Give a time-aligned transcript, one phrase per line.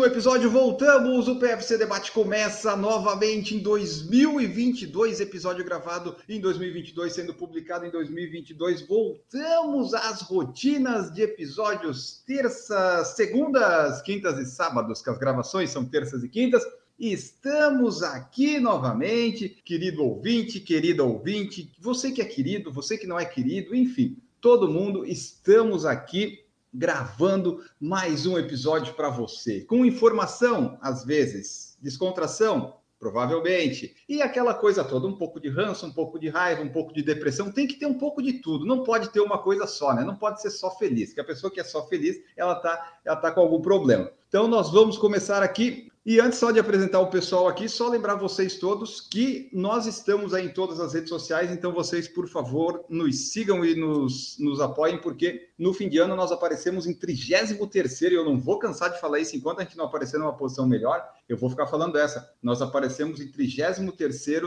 [0.00, 1.28] Um episódio, voltamos.
[1.28, 5.20] O PFC Debate começa novamente em 2022.
[5.20, 8.80] Episódio gravado em 2022, sendo publicado em 2022.
[8.86, 16.24] Voltamos às rotinas de episódios terças, segundas, quintas e sábados, que as gravações são terças
[16.24, 16.64] e quintas.
[16.98, 23.26] Estamos aqui novamente, querido ouvinte, querida ouvinte, você que é querido, você que não é
[23.26, 26.38] querido, enfim, todo mundo, estamos aqui
[26.72, 34.84] gravando mais um episódio para você, com informação, às vezes, descontração, provavelmente, e aquela coisa
[34.84, 37.76] toda, um pouco de ranço, um pouco de raiva, um pouco de depressão, tem que
[37.78, 40.04] ter um pouco de tudo, não pode ter uma coisa só, né?
[40.04, 43.16] Não pode ser só feliz, que a pessoa que é só feliz, ela tá, ela
[43.16, 44.12] tá com algum problema.
[44.30, 48.14] Então nós vamos começar aqui e antes só de apresentar o pessoal aqui, só lembrar
[48.14, 52.84] vocês todos que nós estamos aí em todas as redes sociais, então vocês, por favor,
[52.88, 58.02] nos sigam e nos, nos apoiem, porque no fim de ano nós aparecemos em 33
[58.02, 60.64] e eu não vou cansar de falar isso enquanto a gente não aparecer numa posição
[60.64, 62.32] melhor, eu vou ficar falando essa.
[62.40, 63.80] Nós aparecemos em 33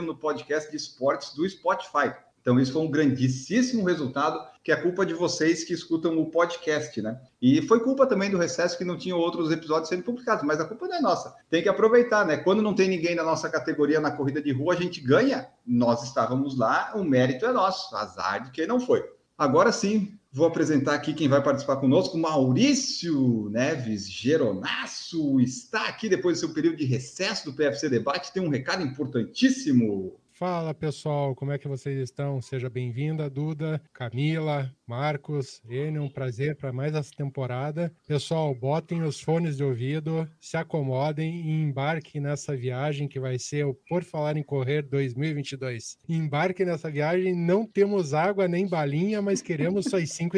[0.02, 2.14] no podcast de esportes do Spotify.
[2.44, 7.02] Então, isso foi um grandíssimo resultado, que é culpa de vocês que escutam o podcast,
[7.02, 7.18] né?
[7.42, 10.66] E foi culpa também do recesso que não tinha outros episódios sendo publicados, mas a
[10.66, 11.34] culpa não é nossa.
[11.50, 12.36] Tem que aproveitar, né?
[12.36, 15.48] Quando não tem ninguém da nossa categoria na corrida de rua, a gente ganha.
[15.66, 19.02] Nós estávamos lá, o mérito é nosso, azar de quem não foi.
[19.38, 22.18] Agora sim, vou apresentar aqui quem vai participar conosco.
[22.18, 28.34] Maurício Neves Geronasso está aqui depois do seu período de recesso do PFC Debate.
[28.34, 30.20] Tem um recado importantíssimo.
[30.44, 32.42] Fala pessoal, como é que vocês estão?
[32.42, 37.94] Seja bem-vinda, Duda, Camila, Marcos, Enio, um prazer para mais essa temporada.
[38.08, 43.66] Pessoal, botem os fones de ouvido, se acomodem e embarquem nessa viagem que vai ser
[43.66, 45.98] o Por Falar em Correr 2022.
[46.08, 50.38] Embarquem nessa viagem, não temos água nem balinha, mas queremos suas cinco,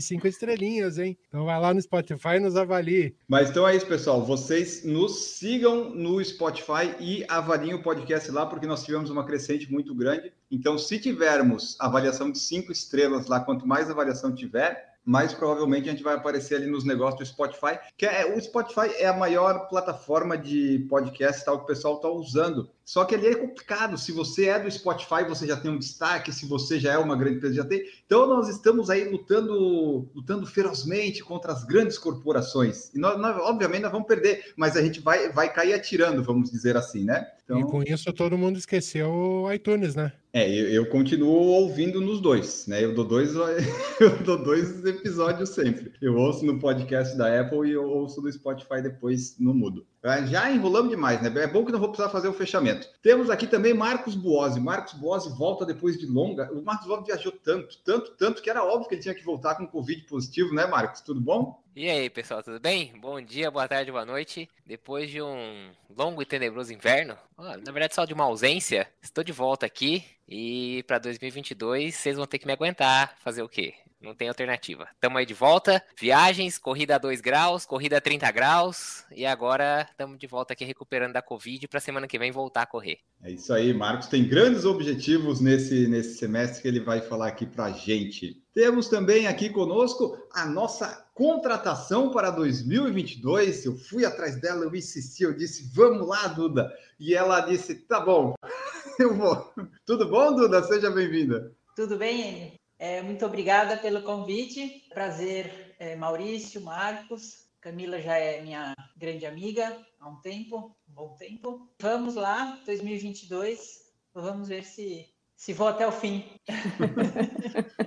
[0.00, 1.18] cinco estrelinhas, hein?
[1.28, 3.14] Então vai lá no Spotify e nos avalie.
[3.28, 4.24] Mas então é isso, pessoal.
[4.24, 9.70] Vocês nos sigam no Spotify e avaliem o podcast lá, porque nós tivemos uma crescente
[9.70, 10.32] muito grande.
[10.50, 15.92] Então, se tivermos avaliação de cinco estrelas lá, quanto mais avaliação tiver, mais provavelmente a
[15.92, 19.68] gente vai aparecer ali nos negócios do Spotify, que é o Spotify é a maior
[19.68, 22.70] plataforma de podcast tal que o pessoal está usando.
[22.84, 23.96] Só que ali é complicado.
[23.96, 26.32] Se você é do Spotify, você já tem um destaque.
[26.32, 27.84] Se você já é uma grande empresa, já tem.
[28.04, 32.92] Então nós estamos aí lutando, lutando ferozmente contra as grandes corporações.
[32.94, 36.50] E nós, nós, obviamente, nós vamos perder, mas a gente vai, vai cair atirando, vamos
[36.50, 37.26] dizer assim, né?
[37.44, 37.60] Então...
[37.60, 40.12] E com isso todo mundo esqueceu o iTunes, né?
[40.32, 42.84] É, eu, eu, continuo ouvindo nos dois, né?
[42.84, 43.34] Eu dou dois,
[43.98, 45.92] eu dou dois episódios sempre.
[46.00, 49.84] Eu ouço no podcast da Apple e eu ouço no Spotify depois no mudo.
[50.02, 51.30] Já enrolamos demais, né?
[51.42, 52.88] É bom que não vou precisar fazer o fechamento.
[53.02, 54.58] Temos aqui também Marcos Buozzi.
[54.58, 56.50] Marcos Buozzi volta depois de longa.
[56.52, 59.56] O Marcos Buozzi viajou tanto, tanto, tanto que era óbvio que ele tinha que voltar
[59.56, 61.02] com Covid positivo, né, Marcos?
[61.02, 61.62] Tudo bom?
[61.76, 62.98] E aí, pessoal, tudo bem?
[62.98, 64.48] Bom dia, boa tarde, boa noite.
[64.66, 69.32] Depois de um longo e tenebroso inverno, na verdade só de uma ausência, estou de
[69.32, 73.16] volta aqui e para 2022 vocês vão ter que me aguentar.
[73.18, 73.74] Fazer o quê?
[74.00, 74.88] Não tem alternativa.
[74.98, 75.82] Tamo aí de volta.
[75.98, 79.04] Viagens, corrida a 2 graus, corrida a 30 graus.
[79.14, 82.66] E agora estamos de volta aqui recuperando da Covid para semana que vem voltar a
[82.66, 82.98] correr.
[83.22, 87.44] É isso aí, Marcos tem grandes objetivos nesse, nesse semestre que ele vai falar aqui
[87.44, 88.42] para gente.
[88.54, 93.66] Temos também aqui conosco a nossa contratação para 2022.
[93.66, 96.72] Eu fui atrás dela, eu insisti, eu disse, vamos lá, Duda.
[96.98, 98.34] E ela disse, tá bom,
[98.98, 99.52] eu vou.
[99.84, 100.62] Tudo bom, Duda?
[100.62, 101.52] Seja bem-vinda.
[101.76, 102.59] Tudo bem, Enio?
[102.80, 104.86] É, muito obrigada pelo convite.
[104.88, 107.44] Prazer, é, Maurício, Marcos.
[107.60, 111.70] Camila já é minha grande amiga há um tempo, um bom tempo.
[111.78, 113.82] Vamos lá, 2022.
[114.14, 116.24] Vamos ver se se vou até o fim.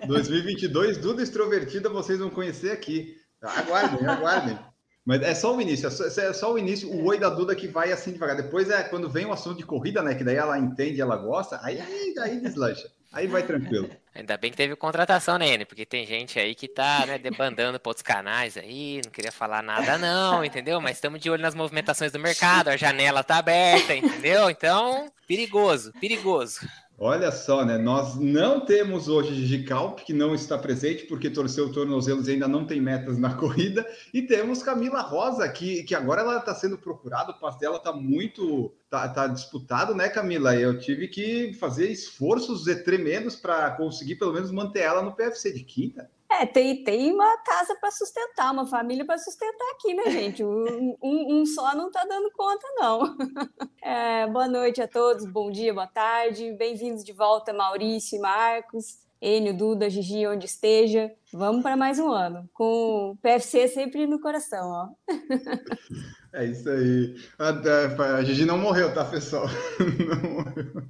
[0.07, 3.16] 2022, Duda Extrovertida, vocês vão conhecer aqui.
[3.42, 4.60] Aguardem, aguardem.
[5.04, 7.56] Mas é só o início, é só, é só, o início, o oi da Duda
[7.56, 8.38] que vai assim devagar.
[8.38, 10.13] Depois é quando vem o assunto de corrida, né?
[10.13, 12.92] Que daí ela entende, ela gosta, aí, aí, aí deslancha.
[13.13, 13.89] Aí vai tranquilo.
[14.15, 17.89] Ainda bem que teve contratação, né, Porque tem gente aí que tá, né, debandando para
[17.89, 20.80] outros canais aí, não queria falar nada não, entendeu?
[20.80, 24.51] Mas estamos de olho nas movimentações do mercado, a janela tá aberta, entendeu?
[24.51, 26.60] Então, perigoso, perigoso.
[26.98, 27.78] Olha só, né?
[27.78, 32.48] Nós não temos hoje Gigi Calp, que não está presente porque torceu tornozelos e ainda
[32.48, 33.86] não tem metas na corrida.
[34.13, 37.92] E temos Camila Rosa, que, que agora ela está sendo procurada, o passo dela está
[37.92, 40.56] muito tá, tá, disputado, né, Camila?
[40.56, 45.63] Eu tive que fazer esforços tremendos para conseguir pelo menos manter ela no PFC de
[45.63, 46.10] quinta.
[46.39, 50.44] É, tem, tem uma casa para sustentar, uma família para sustentar aqui, né, gente?
[50.44, 53.18] Um, um, só não está dando conta, não.
[53.85, 56.53] É, boa noite a todos, bom dia, boa tarde.
[56.53, 61.12] Bem-vindos de volta, Maurício e Marcos, Enio, Duda, Gigi, onde esteja.
[61.33, 64.89] Vamos para mais um ano, com o PFC sempre no coração, ó.
[66.36, 67.15] É isso aí.
[67.38, 69.45] A, a Gigi não morreu, tá, pessoal?
[70.24, 70.83] Não morreu.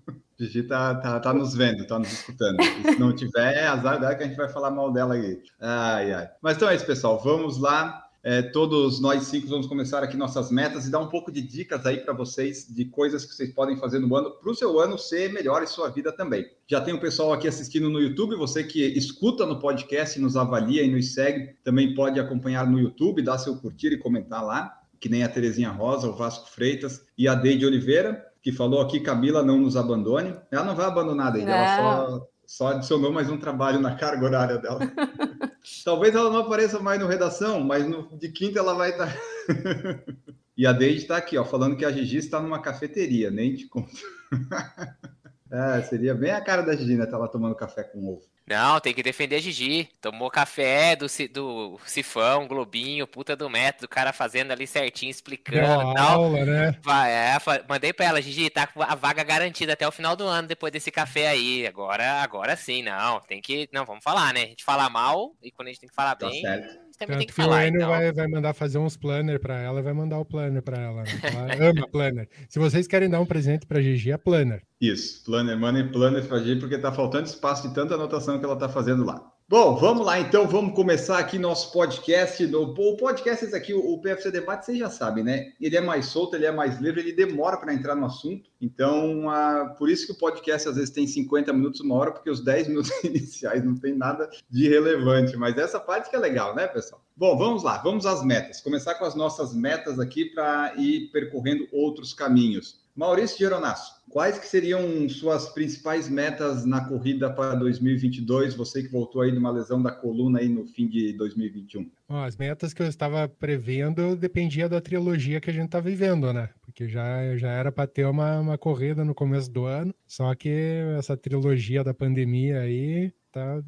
[0.44, 2.62] Gigi tá, tá, tá nos vendo, tá nos escutando.
[2.62, 5.42] E se não tiver, é azar dela que a gente vai falar mal dela aí.
[5.60, 6.30] Ai, ai.
[6.42, 7.19] Mas então é isso, pessoal.
[7.24, 8.04] Vamos lá.
[8.25, 11.86] É, todos nós cinco vamos começar aqui nossas metas e dar um pouco de dicas
[11.86, 14.98] aí para vocês de coisas que vocês podem fazer no ano para o seu ano
[14.98, 16.46] ser melhor e sua vida também.
[16.66, 20.84] Já tem o pessoal aqui assistindo no YouTube, você que escuta no podcast, nos avalia
[20.84, 25.10] e nos segue, também pode acompanhar no YouTube, dar seu curtir e comentar lá, que
[25.10, 29.42] nem a Terezinha Rosa, o Vasco Freitas e a Deide Oliveira que falou aqui, Camila,
[29.42, 30.36] não nos abandone.
[30.51, 34.57] Ela não vai abandonar ainda, ela só, só adicionou mais um trabalho na carga horária
[34.57, 34.80] dela.
[35.86, 39.07] Talvez ela não apareça mais no redação, mas no, de quinta ela vai estar.
[39.07, 39.13] Tá...
[40.57, 43.66] e a Deide está aqui, ó, falando que a Gigi está numa cafeteria, nem te
[43.66, 43.90] conto.
[45.50, 47.06] é, seria bem a cara da Gigi, né?
[47.06, 48.24] Tá lá tomando café com ovo.
[48.45, 49.90] Não, tem que defender a Gigi.
[50.01, 55.92] Tomou café do, do Sifão, Globinho, puta do método, o cara fazendo ali certinho, explicando
[55.92, 56.24] e tal.
[56.24, 56.80] Aula, né?
[56.81, 57.38] Vai, é,
[57.68, 60.74] mandei pra ela, Gigi, tá com a vaga garantida até o final do ano, depois
[60.74, 61.66] desse café aí.
[61.66, 63.69] Agora, agora sim, não, tem que.
[63.72, 64.44] Não, vamos falar, né?
[64.44, 66.42] A gente fala mal e quando a gente tem que falar tá bem.
[66.42, 67.63] Certo também Tanto tem que, que falar.
[67.63, 67.90] O Enio então.
[67.90, 71.04] vai, vai mandar fazer uns planner para ela, vai mandar o planner para ela.
[71.04, 71.10] Né?
[71.24, 72.30] Ela ama planner.
[72.48, 74.63] Se vocês querem dar um presente para Gigi, é planner.
[74.80, 78.56] Isso, planner, money planner para Gigi, porque tá faltando espaço de tanta anotação que ela
[78.56, 79.33] tá fazendo lá.
[79.54, 82.44] Bom, vamos lá então, vamos começar aqui nosso podcast.
[82.56, 85.54] O podcast esse aqui, o PFC Debate, vocês já sabem, né?
[85.62, 88.50] Ele é mais solto, ele é mais livre, ele demora para entrar no assunto.
[88.60, 92.32] Então, uh, por isso que o podcast às vezes tem 50 minutos, uma hora, porque
[92.32, 95.38] os 10 minutos iniciais não tem nada de relevante.
[95.38, 97.06] Mas essa parte que é legal, né, pessoal?
[97.16, 98.60] Bom, vamos lá, vamos às metas.
[98.60, 102.83] Começar com as nossas metas aqui para ir percorrendo outros caminhos.
[102.95, 108.54] Maurício Geronasso, quais que seriam suas principais metas na corrida para 2022?
[108.54, 111.90] Você que voltou aí de uma lesão da coluna aí no fim de 2021.
[112.07, 116.50] as metas que eu estava prevendo dependia da trilogia que a gente está vivendo, né?
[116.62, 120.50] Porque já, já era para ter uma, uma corrida no começo do ano, só que
[120.98, 123.64] essa trilogia da pandemia aí tá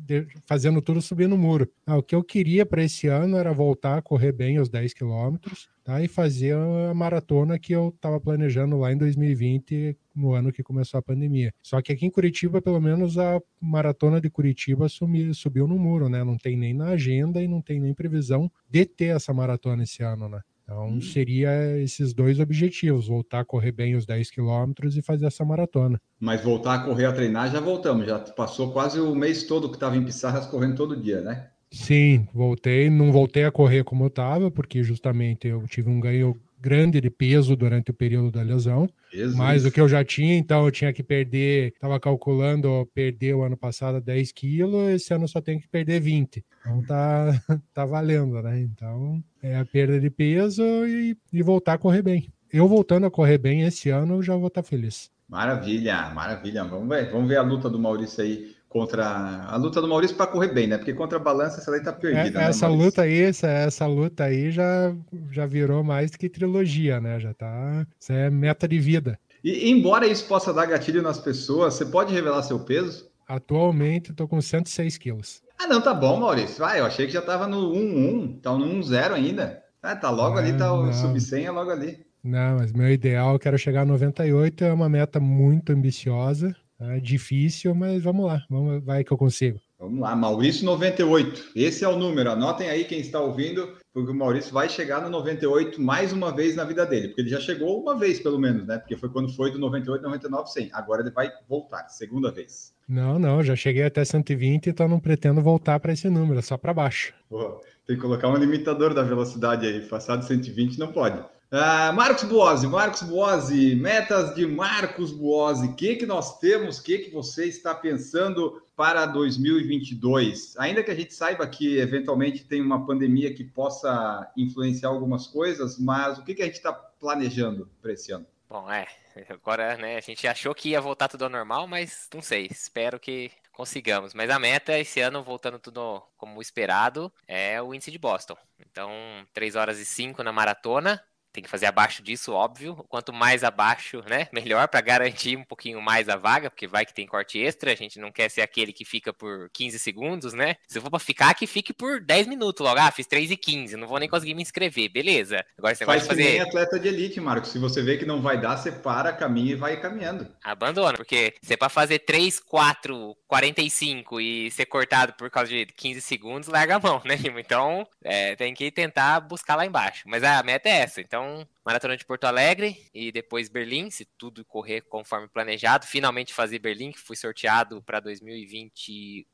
[0.46, 1.68] fazendo tudo subir no muro.
[1.86, 4.94] Ah, o que eu queria para esse ano era voltar a correr bem os 10
[4.94, 6.02] quilômetros tá?
[6.02, 11.00] e fazer a maratona que eu estava planejando lá em 2020, no ano que começou
[11.00, 11.52] a pandemia.
[11.64, 16.08] Só que aqui em Curitiba, pelo menos a maratona de Curitiba sumiu, subiu no muro,
[16.08, 16.24] né?
[16.24, 20.04] Não tem nem na agenda e não tem nem previsão de ter essa maratona esse
[20.04, 20.42] ano, né?
[20.66, 21.02] Então, hum.
[21.02, 26.02] seria esses dois objetivos: voltar a correr bem os 10 quilômetros e fazer essa maratona.
[26.20, 28.08] Mas voltar a correr a treinar, já voltamos.
[28.08, 31.50] Já passou quase o mês todo que estava em Pissarras correndo todo dia, né?
[31.72, 32.90] Sim, voltei.
[32.90, 36.36] Não voltei a correr como eu estava, porque justamente eu tive um ganho
[36.66, 39.36] grande de peso durante o período da lesão, Jesus.
[39.36, 43.44] mais do que eu já tinha, então eu tinha que perder, estava calculando perder o
[43.44, 46.44] ano passado 10 quilos, esse ano só tenho que perder 20.
[46.62, 47.40] Então tá,
[47.72, 48.60] tá valendo, né?
[48.62, 52.28] Então é a perda de peso e, e voltar a correr bem.
[52.52, 55.12] Eu voltando a correr bem esse ano, eu já vou estar tá feliz.
[55.30, 56.64] Maravilha, maravilha.
[56.64, 60.28] Vamos ver, vamos ver a luta do Maurício aí contra a luta do Maurício para
[60.28, 60.78] correr bem, né?
[60.78, 62.40] Porque contra a balança essa daí tá perdida.
[62.40, 64.94] É, né, essa luta aí, essa, essa luta aí já,
[65.32, 67.18] já virou mais do que trilogia, né?
[67.18, 67.88] Já tá.
[67.98, 69.18] Isso é meta de vida.
[69.42, 73.10] E embora isso possa dar gatilho nas pessoas, você pode revelar seu peso?
[73.26, 75.42] Atualmente eu tô com 106 quilos.
[75.58, 76.60] Ah, não, tá bom, Maurício.
[76.60, 79.64] Vai, eu achei que já tava no 1-1, tá no 1-0 ainda.
[79.82, 82.06] Ah, tá logo ali, tá o sub-100 é logo ali.
[82.22, 86.54] Não, mas meu ideal, eu quero chegar a 98, é uma meta muito ambiciosa.
[86.80, 89.60] É difícil, mas vamos lá, vamos, vai que eu consigo.
[89.80, 91.52] Vamos lá, Maurício 98.
[91.56, 92.32] Esse é o número.
[92.32, 96.56] Anotem aí quem está ouvindo, porque o Maurício vai chegar no 98 mais uma vez
[96.56, 98.78] na vida dele, porque ele já chegou uma vez pelo menos, né?
[98.78, 100.70] Porque foi quando foi do 98, 99, 100.
[100.74, 102.74] Agora ele vai voltar, segunda vez.
[102.88, 106.74] Não, não, já cheguei até 120, então não pretendo voltar para esse número, só para
[106.74, 107.14] baixo.
[107.30, 109.82] Pô, tem que colocar um limitador da velocidade aí.
[109.82, 111.24] Passado 120 não pode.
[111.52, 116.84] Uh, Marcos Buozzi, Marcos Buozzi, metas de Marcos Buozzi, o que, que nós temos, o
[116.84, 120.58] que, que você está pensando para 2022?
[120.58, 125.78] Ainda que a gente saiba que eventualmente tem uma pandemia que possa influenciar algumas coisas,
[125.78, 128.26] mas o que, que a gente está planejando para esse ano?
[128.50, 128.88] Bom, é.
[129.30, 132.48] Agora, né, a gente achou que ia voltar tudo ao normal, mas não sei.
[132.52, 134.14] Espero que consigamos.
[134.14, 138.36] Mas a meta esse ano, voltando tudo como esperado, é o índice de Boston.
[138.60, 138.92] Então,
[139.34, 141.02] 3 horas e 5 na maratona,
[141.36, 142.76] tem que fazer abaixo disso, óbvio.
[142.90, 146.94] Quanto mais abaixo, né, melhor para garantir um pouquinho mais a vaga, porque vai que
[146.94, 150.56] tem corte extra, a gente não quer ser aquele que fica por 15 segundos, né?
[150.68, 152.80] Se for para ficar, que fique por 10 minutos logo.
[152.80, 155.46] Ah, fiz 3 e 15, não vou nem conseguir me inscrever, beleza.
[155.58, 157.52] Agora você Faz vai fazer nem atleta de elite, Marcos.
[157.52, 160.28] Se você vê que não vai dar, você para, caminha e vai caminhando.
[160.44, 165.66] Abandona, porque se é para fazer 3, 4, 45 e ser cortado por causa de
[165.66, 170.04] 15 segundos, larga a mão, né, Então, é, tem que tentar buscar lá embaixo.
[170.06, 171.02] Mas a meta é essa.
[171.02, 175.86] Então, então, maratona de Porto Alegre e depois Berlim, se tudo correr conforme planejado.
[175.86, 179.26] Finalmente fazer Berlim, que fui sorteado para 2021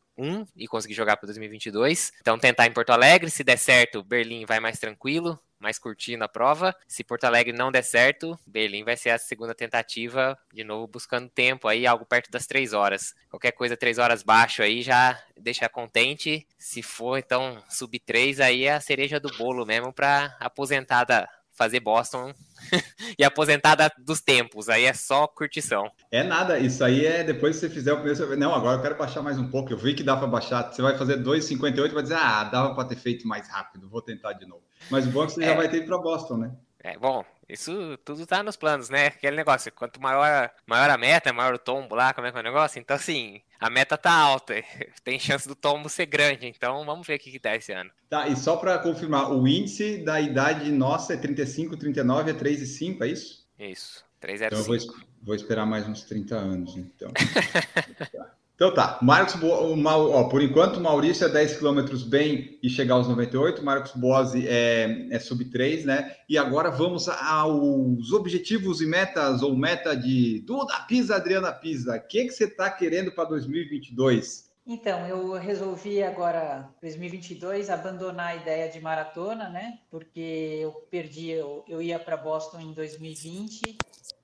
[0.55, 2.13] e consegui jogar para 2022.
[2.21, 3.29] Então, tentar em Porto Alegre.
[3.29, 6.73] Se der certo, Berlim vai mais tranquilo, mais curtindo a prova.
[6.87, 11.29] Se Porto Alegre não der certo, Berlim vai ser a segunda tentativa, de novo buscando
[11.29, 13.13] tempo aí, algo perto das três horas.
[13.29, 16.47] Qualquer coisa três horas baixo aí já deixa contente.
[16.57, 21.79] Se for então sub três aí é a cereja do bolo mesmo para aposentada fazer
[21.79, 22.33] Boston
[23.17, 24.69] e aposentada dos tempos.
[24.69, 25.91] Aí é só curtição.
[26.11, 28.17] É nada, isso aí é depois que você fizer o primeiro.
[28.17, 28.35] Você...
[28.35, 29.71] Não, agora eu quero baixar mais um pouco.
[29.71, 30.71] Eu vi que dá para baixar.
[30.71, 34.33] Você vai fazer 2,58 vai dizer, ah, dava para ter feito mais rápido, vou tentar
[34.33, 34.63] de novo.
[34.89, 35.47] Mas o bom é que você é.
[35.47, 36.51] já vai ter para Boston, né?
[36.83, 39.07] É, bom, isso tudo tá nos planos, né?
[39.07, 42.41] Aquele negócio, quanto maior, maior a meta, maior o tombo lá, como é que é
[42.41, 42.79] o negócio?
[42.79, 44.55] Então, assim, a meta tá alta,
[45.05, 47.91] tem chance do tombo ser grande, então vamos ver o que, que dá esse ano.
[48.09, 52.61] Tá, e só para confirmar, o índice da idade nossa é 35, 39, é 3
[52.63, 53.47] e 5, é isso?
[53.59, 54.47] Isso, 3,05.
[54.47, 54.77] Então eu vou,
[55.21, 57.11] vou esperar mais uns 30 anos, então.
[58.61, 59.49] Então tá, Marcos, Bo...
[59.49, 65.07] ó, por enquanto Maurício é 10 km bem e chegar aos 98, Marcos Boazzi é,
[65.09, 66.15] é sub 3, né?
[66.29, 71.95] E agora vamos aos objetivos e metas, ou meta de Duda Pisa, Adriana Pisa.
[71.95, 74.51] O que, que você está querendo para 2022?
[74.67, 79.79] Então, eu resolvi agora, 2022, abandonar a ideia de maratona, né?
[79.89, 83.75] Porque eu perdi, eu, eu ia para Boston em 2020,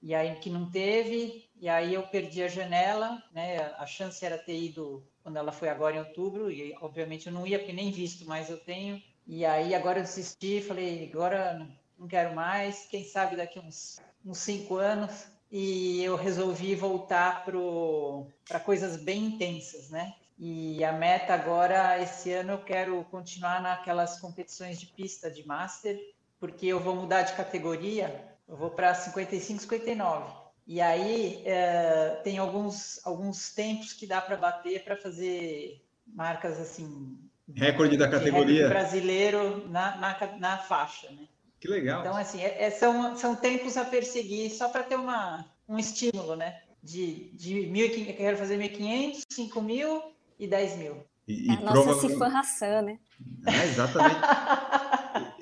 [0.03, 3.73] e aí que não teve, e aí eu perdi a janela, né?
[3.77, 7.45] A chance era ter ido quando ela foi agora em outubro, e obviamente eu não
[7.45, 9.01] ia porque nem visto, mas eu tenho.
[9.25, 14.37] E aí agora eu desisti, falei, agora não quero mais, quem sabe daqui uns, uns
[14.37, 15.27] cinco anos.
[15.51, 20.13] E eu resolvi voltar para coisas bem intensas, né?
[20.37, 25.97] E a meta agora, esse ano, eu quero continuar naquelas competições de pista de Master,
[26.39, 30.46] porque eu vou mudar de categoria, eu vou para 55, 59.
[30.67, 37.17] E aí é, tem alguns, alguns tempos que dá para bater para fazer marcas assim.
[37.55, 38.67] Recorde da categoria.
[38.67, 41.25] brasileiro na, na, na, faixa, né?
[41.61, 42.01] Que legal.
[42.01, 46.35] Então, assim, é, é são, são tempos a perseguir só para ter uma, um estímulo,
[46.35, 46.59] né?
[46.83, 50.01] De, de 1.500, eu quero fazer 1.500, 5.000
[50.37, 51.03] e 10 mil.
[51.25, 52.99] E, e a nossa Hassan, né?
[53.45, 54.19] É, exatamente.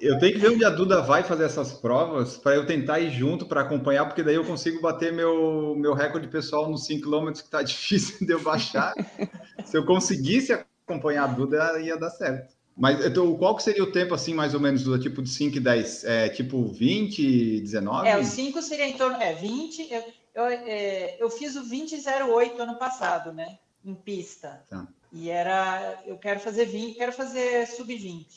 [0.05, 3.09] Eu tenho que ver onde a Duda vai fazer essas provas para eu tentar ir
[3.09, 7.31] junto para acompanhar, porque daí eu consigo bater meu, meu recorde pessoal nos 5 km,
[7.31, 8.93] que está difícil de eu baixar.
[9.65, 12.53] Se eu conseguisse acompanhar a Duda, ia dar certo.
[12.77, 15.01] Mas então, qual que seria o tempo, assim, mais ou menos, Duda?
[15.01, 16.03] Tipo de 5 e 10?
[16.03, 18.07] É, tipo 20, 19?
[18.07, 19.19] É, o 5 seria em torno...
[19.19, 19.91] É, 20...
[19.91, 20.03] Eu,
[20.35, 23.57] eu, é, eu fiz o 20,08 ano passado, né?
[23.83, 24.62] Em pista.
[24.69, 24.88] Tá.
[25.12, 26.00] E era...
[26.05, 26.95] Eu quero fazer 20...
[26.95, 28.27] Quero fazer sub-20,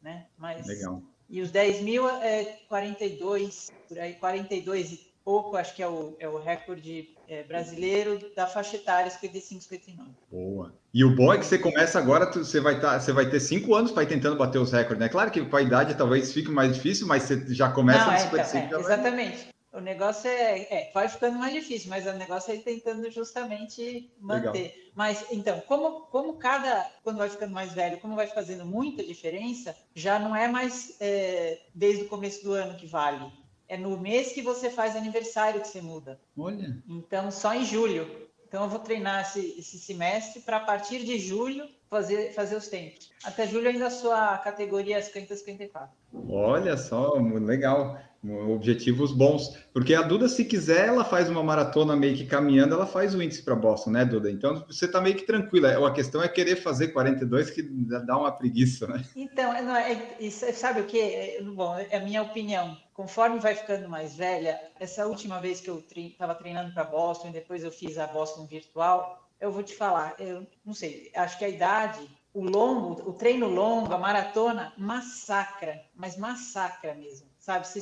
[0.00, 0.26] né?
[0.38, 0.64] Mas...
[0.66, 1.02] Legal.
[1.28, 6.14] E os 10 mil é 42, por aí, 42 e pouco, acho que é o,
[6.20, 10.10] é o recorde é, brasileiro da faixa etária 55, 59.
[10.30, 10.72] Boa.
[10.94, 13.74] E o bom é que você começa agora, você vai, tá, você vai ter cinco
[13.74, 15.08] anos para ir tentando bater os recordes, né?
[15.08, 18.18] Claro que com a idade talvez fique mais difícil, mas você já começa Não, no
[18.20, 18.56] 55.
[18.56, 19.55] É, é, exatamente.
[19.76, 24.62] O negócio é, é, vai ficando mais difícil, mas o negócio é tentando justamente manter.
[24.62, 24.86] Legal.
[24.94, 29.76] Mas então, como, como cada, quando vai ficando mais velho, como vai fazendo muita diferença,
[29.94, 33.30] já não é mais é, desde o começo do ano que vale.
[33.68, 36.18] É no mês que você faz aniversário que você muda.
[36.38, 36.82] Olha.
[36.88, 38.26] Então, só em julho.
[38.48, 42.68] Então, eu vou treinar esse, esse semestre para, a partir de julho, fazer, fazer os
[42.68, 43.10] tempos.
[43.24, 45.88] Até julho, ainda a sua categoria é 50-54.
[46.28, 47.98] Olha só, legal
[48.48, 49.56] objetivos bons.
[49.72, 53.22] Porque a Duda, se quiser, ela faz uma maratona meio que caminhando, ela faz o
[53.22, 54.30] índice para Boston, né, Duda?
[54.30, 55.86] Então você está meio que tranquila.
[55.86, 59.04] A questão é querer fazer 42, que dá uma preguiça, né?
[59.14, 59.96] Então, não, é,
[60.30, 60.98] sabe o que?
[60.98, 62.76] É, bom, é a minha opinião.
[62.92, 67.32] Conforme vai ficando mais velha, essa última vez que eu estava treinando para Boston, e
[67.32, 71.44] depois eu fiz a Boston virtual, eu vou te falar, eu não sei, acho que
[71.44, 77.66] a idade o longo, o treino longo, a maratona, massacra, mas massacra mesmo, sabe?
[77.66, 77.80] Você,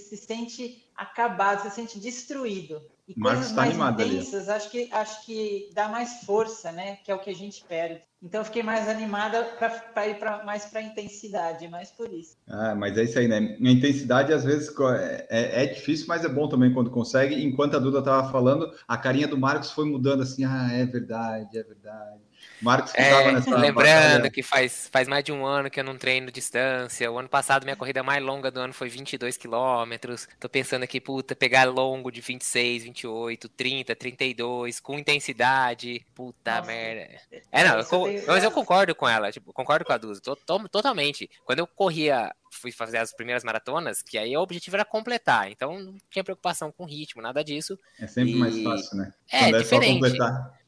[0.00, 2.80] você se sente acabado, você se sente destruído.
[3.08, 6.96] E Marcos coisas tá mais animado intensas, acho que, acho que dá mais força, né?
[7.04, 8.02] Que é o que a gente perde.
[8.20, 9.44] Então, eu fiquei mais animada
[9.92, 12.36] para ir pra, mais para a intensidade, mais por isso.
[12.48, 13.56] Ah, mas é isso aí, né?
[13.60, 17.40] A intensidade às vezes co- é, é difícil, mas é bom também quando consegue.
[17.44, 20.44] Enquanto a Duda estava falando, a carinha do Marcos foi mudando assim.
[20.44, 22.20] Ah, é verdade, é verdade.
[22.62, 23.74] Marcos que É, nessa lembrando
[24.12, 24.30] batalha.
[24.30, 27.10] que faz, faz mais de um ano que eu não treino distância.
[27.10, 30.28] O ano passado, minha corrida mais longa do ano foi 22 quilômetros.
[30.40, 36.04] Tô pensando aqui, puta, pegar longo de 26, 28, 30, 32, com intensidade.
[36.14, 36.66] Puta Nossa.
[36.66, 37.20] merda.
[37.52, 40.36] É, não, eu mas eu concordo com ela, tipo, concordo com a Duza, to-
[40.70, 41.28] totalmente.
[41.44, 45.78] Quando eu corria, fui fazer as primeiras maratonas, que aí o objetivo era completar, então
[45.78, 47.78] não tinha preocupação com ritmo, nada disso.
[47.98, 49.12] É sempre mais E- fácil, né?
[49.30, 50.18] É, Quando diferente.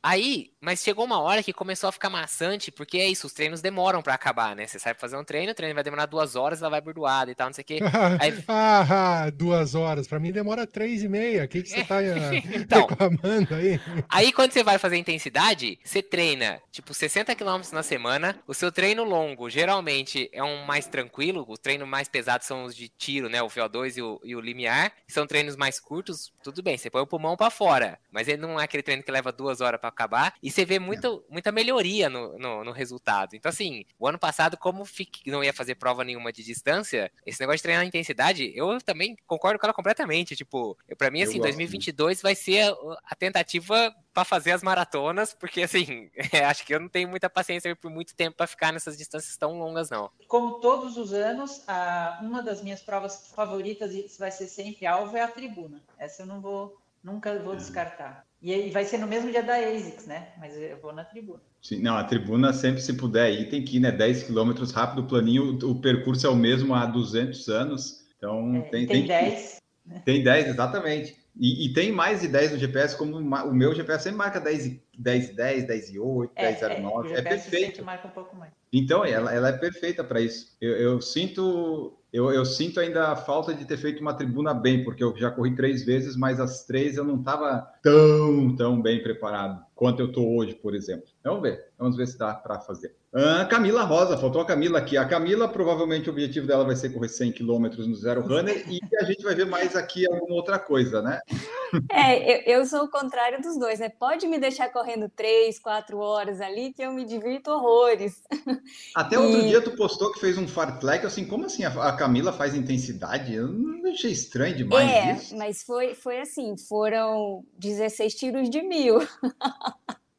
[0.01, 3.61] Aí, mas chegou uma hora que começou a ficar maçante, porque é isso, os treinos
[3.61, 4.65] demoram pra acabar, né?
[4.65, 7.33] Você sai pra fazer um treino, o treino vai demorar duas horas, ela vai burdoada
[7.33, 7.79] e tal, não sei o quê.
[8.23, 10.07] Aí- ah, duas horas.
[10.07, 11.45] Pra mim demora três e meia.
[11.45, 12.15] O que, que você tá eh,
[12.55, 12.87] Então.
[12.87, 13.81] reclamando aí?
[14.09, 18.39] Aí, quando você vai fazer intensidade, você treina, tipo, 60 km na semana.
[18.47, 21.45] O seu treino longo, geralmente, é um mais tranquilo.
[21.49, 23.43] Os treinos mais pesados são os de tiro, né?
[23.43, 24.93] O VO2 e o, e o limiar.
[25.07, 27.99] São treinos mais curtos, tudo bem, você põe o pulmão pra fora.
[28.11, 30.35] Mas ele não é aquele treino que leva duas horas pra acabar.
[30.43, 33.35] E você vê muito, muita melhoria no, no, no resultado.
[33.37, 37.41] Então, assim, o ano passado, como fique- não ia fazer prova nenhuma de distância, esse
[37.41, 40.35] negócio de treinar intensidade, eu também concordo com ela completamente.
[40.35, 45.63] Tipo, pra mim, assim, gosto 2022 vai ser a tentativa pra fazer as maratonas, porque
[45.63, 46.11] assim,
[46.49, 49.57] acho que eu não tenho muita paciência por muito tempo pra ficar nessas distâncias tão
[49.57, 50.11] longas, não.
[50.27, 55.17] Como todos os anos, a- uma das minhas provas favoritas e vai ser sempre alvo
[55.17, 55.81] é a tribuna.
[55.97, 58.25] Essa eu não vou, nunca vou descartar.
[58.43, 60.31] E aí vai ser no mesmo dia da ASICS, né?
[60.37, 61.41] Mas eu vou na tribuna.
[61.63, 63.93] Sim, não, a tribuna sempre se puder ir, tem que ir, né?
[63.93, 68.05] 10 quilômetros rápido, planinho, o, o percurso é o mesmo há 200 anos.
[68.17, 69.59] Então É, tem, tem, tem, que- 10.
[70.05, 71.17] Tem 10, exatamente.
[71.39, 74.67] E, e tem mais de 10 no GPS, como o meu GPS sempre marca 10
[74.67, 77.09] e 10, e 10, 10 e 8, É, 10 e 09.
[77.09, 77.85] o É, GPS sempre perfeito.
[77.85, 78.53] marca um pouco mais.
[78.73, 80.57] Então, ela, ela é perfeita para isso.
[80.61, 81.95] Eu, eu sinto.
[82.11, 85.31] Eu, eu sinto ainda a falta de ter feito uma tribuna bem, porque eu já
[85.31, 90.07] corri três vezes, mas as três eu não estava tão, tão bem preparado quanto eu
[90.07, 91.07] estou hoje, por exemplo.
[91.23, 92.95] Vamos ver, vamos ver se dá para fazer.
[93.15, 94.97] Ah, Camila Rosa, faltou a Camila aqui.
[94.97, 98.79] A Camila, provavelmente, o objetivo dela vai ser correr 100 km no Zero Runner e
[99.01, 101.21] a gente vai ver mais aqui alguma outra coisa, né?
[101.93, 103.91] É, eu, eu sou o contrário dos dois, né?
[103.91, 108.23] Pode me deixar correndo três, quatro horas ali, que eu me divirto horrores.
[108.95, 111.93] Até outro E- dia tu postou que fez um fartlek, assim, como assim a, a
[111.97, 113.35] Camila faz intensidade?
[113.35, 115.37] Eu não achei estranho demais é, isso.
[115.37, 118.99] mas foi, foi assim, foram 16 tiros de mil.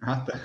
[0.02, 0.40] Ah, tá.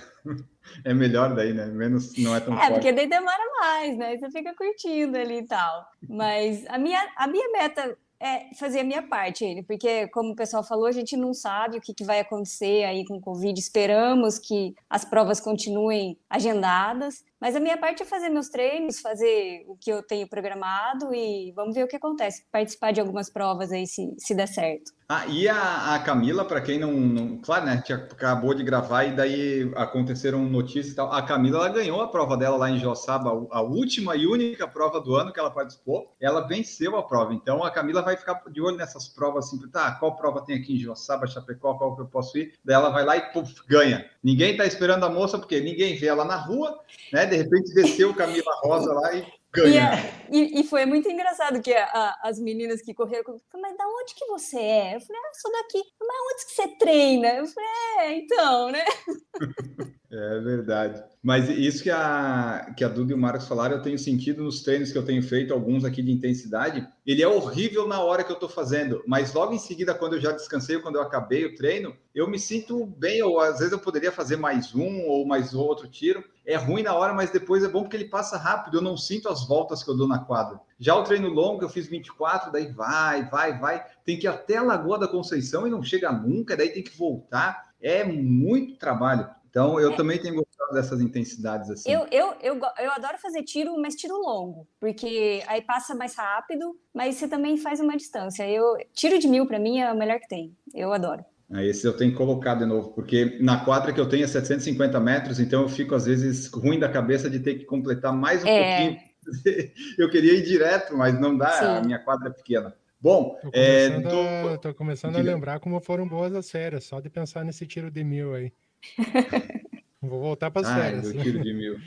[0.85, 1.67] É melhor daí, né?
[1.67, 2.73] Menos, não é tão É, forte.
[2.73, 4.17] porque daí demora mais, né?
[4.17, 5.87] Você fica curtindo ali e tal.
[6.09, 10.37] Mas a minha, a minha meta é fazer a minha parte, ele, porque, como o
[10.37, 13.57] pessoal falou, a gente não sabe o que, que vai acontecer aí com o Covid.
[13.61, 17.23] Esperamos que as provas continuem agendadas.
[17.45, 21.53] Mas a minha parte é fazer meus treinos, fazer o que eu tenho programado e
[21.55, 22.43] vamos ver o que acontece.
[22.51, 24.93] Participar de algumas provas aí, se, se der certo.
[25.07, 27.37] Ah, e a, a Camila, para quem não, não.
[27.37, 27.83] Claro, né?
[27.91, 31.13] Acabou de gravar e daí aconteceram notícias e tal.
[31.13, 34.99] A Camila ela ganhou a prova dela lá em Joçaba, a última e única prova
[34.99, 36.11] do ano que ela participou.
[36.19, 37.35] Ela venceu a prova.
[37.35, 39.93] Então a Camila vai ficar de olho nessas provas assim, tá?
[39.93, 42.55] Qual prova tem aqui em Joçaba, Chapecó, qual que eu posso ir?
[42.65, 44.09] Daí ela vai lá e puf, ganha.
[44.23, 46.81] Ninguém tá esperando a moça, porque ninguém vê ela na rua,
[47.13, 47.27] né?
[47.35, 49.91] De repente desceu Camila Rosa lá e E, ganha.
[49.95, 53.77] é- e- e foi muito engraçado que a- a- as meninas que correram comigo mas
[53.77, 54.97] da onde que você é?
[54.97, 55.83] Eu falei, ah, sou daqui.
[56.01, 57.29] Mas onde que você treina?
[57.35, 58.85] Eu falei, é, então, né?
[60.17, 61.03] É verdade.
[61.21, 64.63] Mas isso que a, que a Duda e o Marcos falaram, eu tenho sentido nos
[64.63, 66.87] treinos que eu tenho feito, alguns aqui de intensidade.
[67.05, 70.21] Ele é horrível na hora que eu estou fazendo, mas logo em seguida, quando eu
[70.21, 73.79] já descansei, quando eu acabei o treino, eu me sinto bem, ou às vezes eu
[73.79, 76.23] poderia fazer mais um ou mais outro tiro.
[76.47, 79.29] É ruim na hora, mas depois é bom porque ele passa rápido, eu não sinto
[79.29, 80.61] as voltas que eu dou na quadra.
[80.79, 83.85] Já o treino longo, eu fiz 24, daí vai, vai, vai.
[84.05, 86.97] Tem que ir até a Lagoa da Conceição e não chega nunca, daí tem que
[86.97, 87.73] voltar.
[87.81, 89.29] É muito trabalho.
[89.55, 89.97] Então, eu É.
[89.97, 91.89] também tenho gostado dessas intensidades assim.
[91.89, 96.77] Eu, eu, eu, eu adoro fazer tiro, mas tiro longo, porque aí passa mais rápido,
[96.93, 98.51] mas você também faz uma distância.
[98.51, 100.57] Eu, tiro de mil, para mim, é o melhor que tem.
[100.75, 101.25] Eu adoro.
[101.53, 104.27] Aí Esse eu tenho que colocar de novo, porque na quadra que eu tenho é
[104.27, 108.43] 750 metros, então eu fico às vezes ruim da cabeça de ter que completar mais
[108.43, 108.65] um É.
[108.65, 109.15] pouquinho.
[109.97, 111.87] Eu queria ir direto, mas não dá, a Sim.
[111.87, 112.75] minha quadra é pequena.
[113.01, 116.85] Bom, Tô é, começando, tô- a, tô começando a lembrar como foram boas as férias,
[116.85, 118.53] só de pensar nesse tiro de mil aí.
[120.01, 121.13] Vou voltar para as Ai, férias.
[121.13, 121.79] do tiro de mil.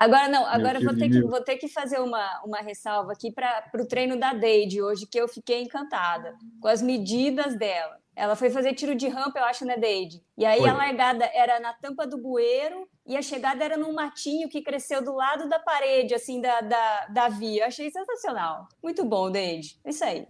[0.00, 3.70] Agora não, agora vou ter, que, vou ter que fazer uma, uma ressalva aqui para
[3.74, 7.98] o treino da Deide hoje, que eu fiquei encantada com as medidas dela.
[8.16, 10.22] Ela foi fazer tiro de rampa, eu acho, né, Deide?
[10.38, 10.70] E aí foi.
[10.70, 15.04] a largada era na tampa do bueiro e a chegada era num matinho que cresceu
[15.04, 17.64] do lado da parede, assim, da, da, da via.
[17.64, 18.68] Eu achei sensacional.
[18.82, 19.78] Muito bom, Deide.
[19.84, 20.26] É isso aí.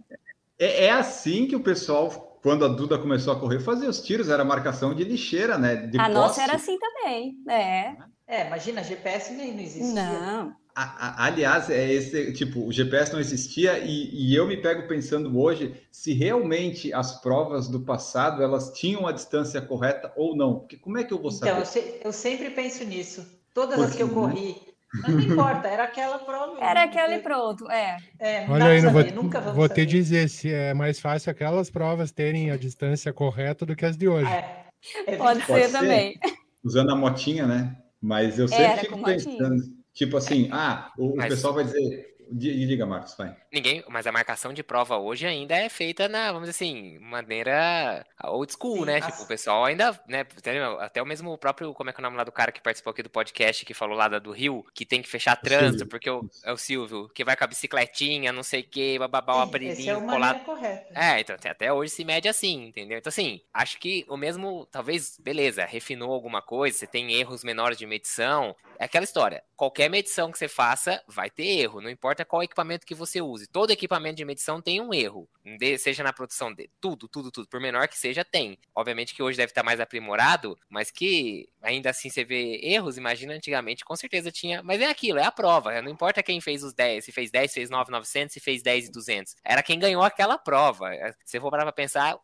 [0.59, 4.29] É, é assim que o pessoal quando a Duda começou a correr, fazia os tiros,
[4.29, 5.75] era marcação de lixeira, né?
[5.75, 6.13] De a poste.
[6.13, 7.95] nossa era assim também, é.
[8.27, 9.93] É, imagina, GPS nem não existia.
[9.93, 10.55] Não.
[10.73, 14.87] A, a, aliás, é esse tipo, o GPS não existia e, e, eu me pego
[14.87, 20.59] pensando hoje se realmente as provas do passado elas tinham a distância correta ou não.
[20.59, 21.69] Porque como é que eu vou então, saber?
[21.69, 23.27] Então, eu, eu sempre penso nisso.
[23.53, 24.70] Todas Porque, as que eu corri, né?
[24.93, 26.57] Não importa, era aquela prova.
[26.59, 27.97] Era aquela e pronto, é.
[28.19, 29.85] é Olha aí, vou, nunca vou saber.
[29.85, 33.95] te dizer se é mais fácil aquelas provas terem a distância correta do que as
[33.95, 34.29] de hoje.
[34.29, 34.65] É,
[35.07, 36.19] é Pode, ser, ser também.
[36.63, 37.75] Usando a motinha, né?
[38.01, 41.25] Mas eu sempre Era fico pensando, tipo assim, ah, o, Mas...
[41.25, 43.35] o pessoal vai dizer, Diga, Marcos, vai.
[43.51, 48.05] Ninguém, mas a marcação de prova hoje ainda é feita na, vamos dizer assim, maneira
[48.23, 49.01] old school, Sim, né?
[49.01, 50.25] Tipo, o pessoal ainda, né?
[50.79, 52.91] Até o mesmo próprio, como é que é o nome lá do cara que participou
[52.91, 56.29] aqui do podcast, que falou lá do Rio, que tem que fechar trânsito, porque o,
[56.43, 59.97] é o Silvio, que vai com a bicicletinha, não sei o que, bababá, o aparelhinho
[59.97, 60.43] é colado.
[60.45, 60.93] Correta.
[60.95, 62.97] É, então até hoje se mede assim, entendeu?
[62.97, 67.77] Então, assim, acho que o mesmo, talvez, beleza, refinou alguma coisa, você tem erros menores
[67.77, 68.55] de medição.
[68.79, 72.43] É aquela história, qualquer medição que você faça vai ter erro, não importa importa qual
[72.43, 73.47] equipamento que você use.
[73.47, 75.27] Todo equipamento de medição tem um erro,
[75.79, 78.57] seja na produção de tudo, tudo, tudo, por menor que seja, tem.
[78.75, 83.33] Obviamente que hoje deve estar mais aprimorado, mas que ainda assim você vê erros, imagina
[83.33, 86.73] antigamente, com certeza tinha, mas é aquilo, é a prova, não importa quem fez os
[86.73, 90.03] 10, se fez 10, fez 9, 900, se fez 10 e 200, era quem ganhou
[90.03, 90.93] aquela prova.
[90.93, 92.17] É, se for parar pra pensar,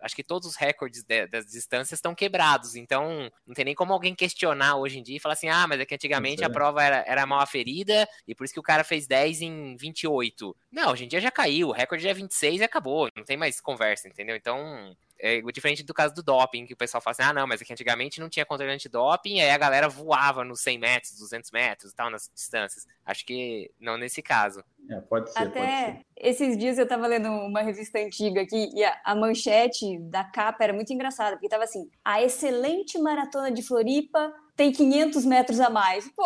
[0.00, 3.92] acho que todos os recordes de, das distâncias estão quebrados, então não tem nem como
[3.92, 6.82] alguém questionar hoje em dia e falar assim, ah, mas é que antigamente a prova
[6.82, 10.56] era, era mal aferida e por isso que o cara fez 10 em 28.
[10.72, 13.60] Não, hoje em dia já caiu, o recorde é 26 e acabou, não tem mais
[13.60, 14.36] conversa, entendeu?
[14.36, 17.62] Então, é diferente do caso do doping, que o pessoal fala assim, ah, não, mas
[17.62, 21.18] é que antigamente não tinha controle antidoping, e aí a galera voava nos 100 metros,
[21.18, 22.86] 200 metros e tal, nas distâncias.
[23.06, 24.62] Acho que não nesse caso.
[24.90, 26.06] É, pode ser, Até pode ser.
[26.16, 30.64] esses dias eu tava lendo uma revista antiga aqui, e a, a manchete da capa
[30.64, 35.70] era muito engraçada, porque tava assim, a excelente maratona de Floripa tem 500 metros a
[35.70, 36.08] mais.
[36.10, 36.24] Pô,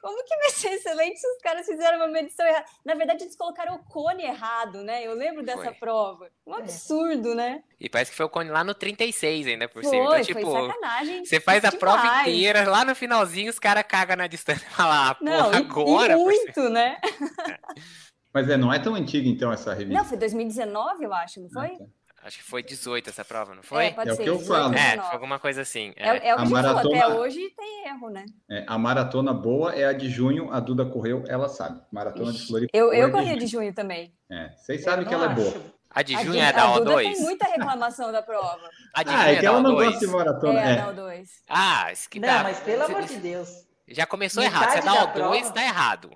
[0.00, 2.66] como que vai ser excelente se os caras fizeram uma medição errada?
[2.84, 5.06] Na verdade, eles colocaram o cone errado, né?
[5.06, 5.74] Eu lembro dessa foi.
[5.74, 6.30] prova.
[6.46, 6.58] Um é.
[6.58, 7.34] absurdo, é.
[7.34, 7.64] né?
[7.80, 10.04] E parece que foi o cone lá no 36 ainda por foi, cima.
[10.04, 11.24] Então, tipo, foi sacanagem.
[11.24, 11.80] Você faz a demais.
[11.80, 14.66] prova inteira, lá no finalzinho os caras cagam na distância.
[14.78, 16.12] Lá, ah, porra, agora.
[16.12, 16.98] E muito, né?
[18.32, 19.94] Mas é, não é tão antiga então essa revista.
[19.94, 21.66] Não, foi 2019, eu acho, não foi?
[21.66, 21.84] Ah, tá.
[22.24, 23.86] Acho que foi 18 essa prova, não foi?
[23.86, 24.74] É, pode é ser, o que eu falo.
[24.74, 25.92] É, foi alguma coisa assim.
[25.94, 26.82] É, é, é o que a maratona...
[26.82, 28.24] Falou, até hoje tem erro, né?
[28.50, 31.82] É, a maratona boa é a de junho, a Duda correu, ela sabe.
[31.92, 32.40] Maratona Ixi.
[32.40, 32.70] de Floripa.
[32.74, 34.14] Eu, eu corri de junho também.
[34.30, 35.52] É, vocês sabem que ela é boa.
[35.90, 36.78] A de junho a é da O2?
[36.78, 38.70] Duda tem muita reclamação da prova.
[38.94, 40.60] A de ah, é, é que ela não gosta de maratona.
[40.60, 40.76] É, é.
[40.76, 41.28] da O2.
[41.46, 42.42] Ah, isso que Não, dá.
[42.42, 43.66] mas pelo amor de Deus.
[43.86, 44.70] Já começou errado.
[44.70, 46.10] Você dá o 2, tá errado.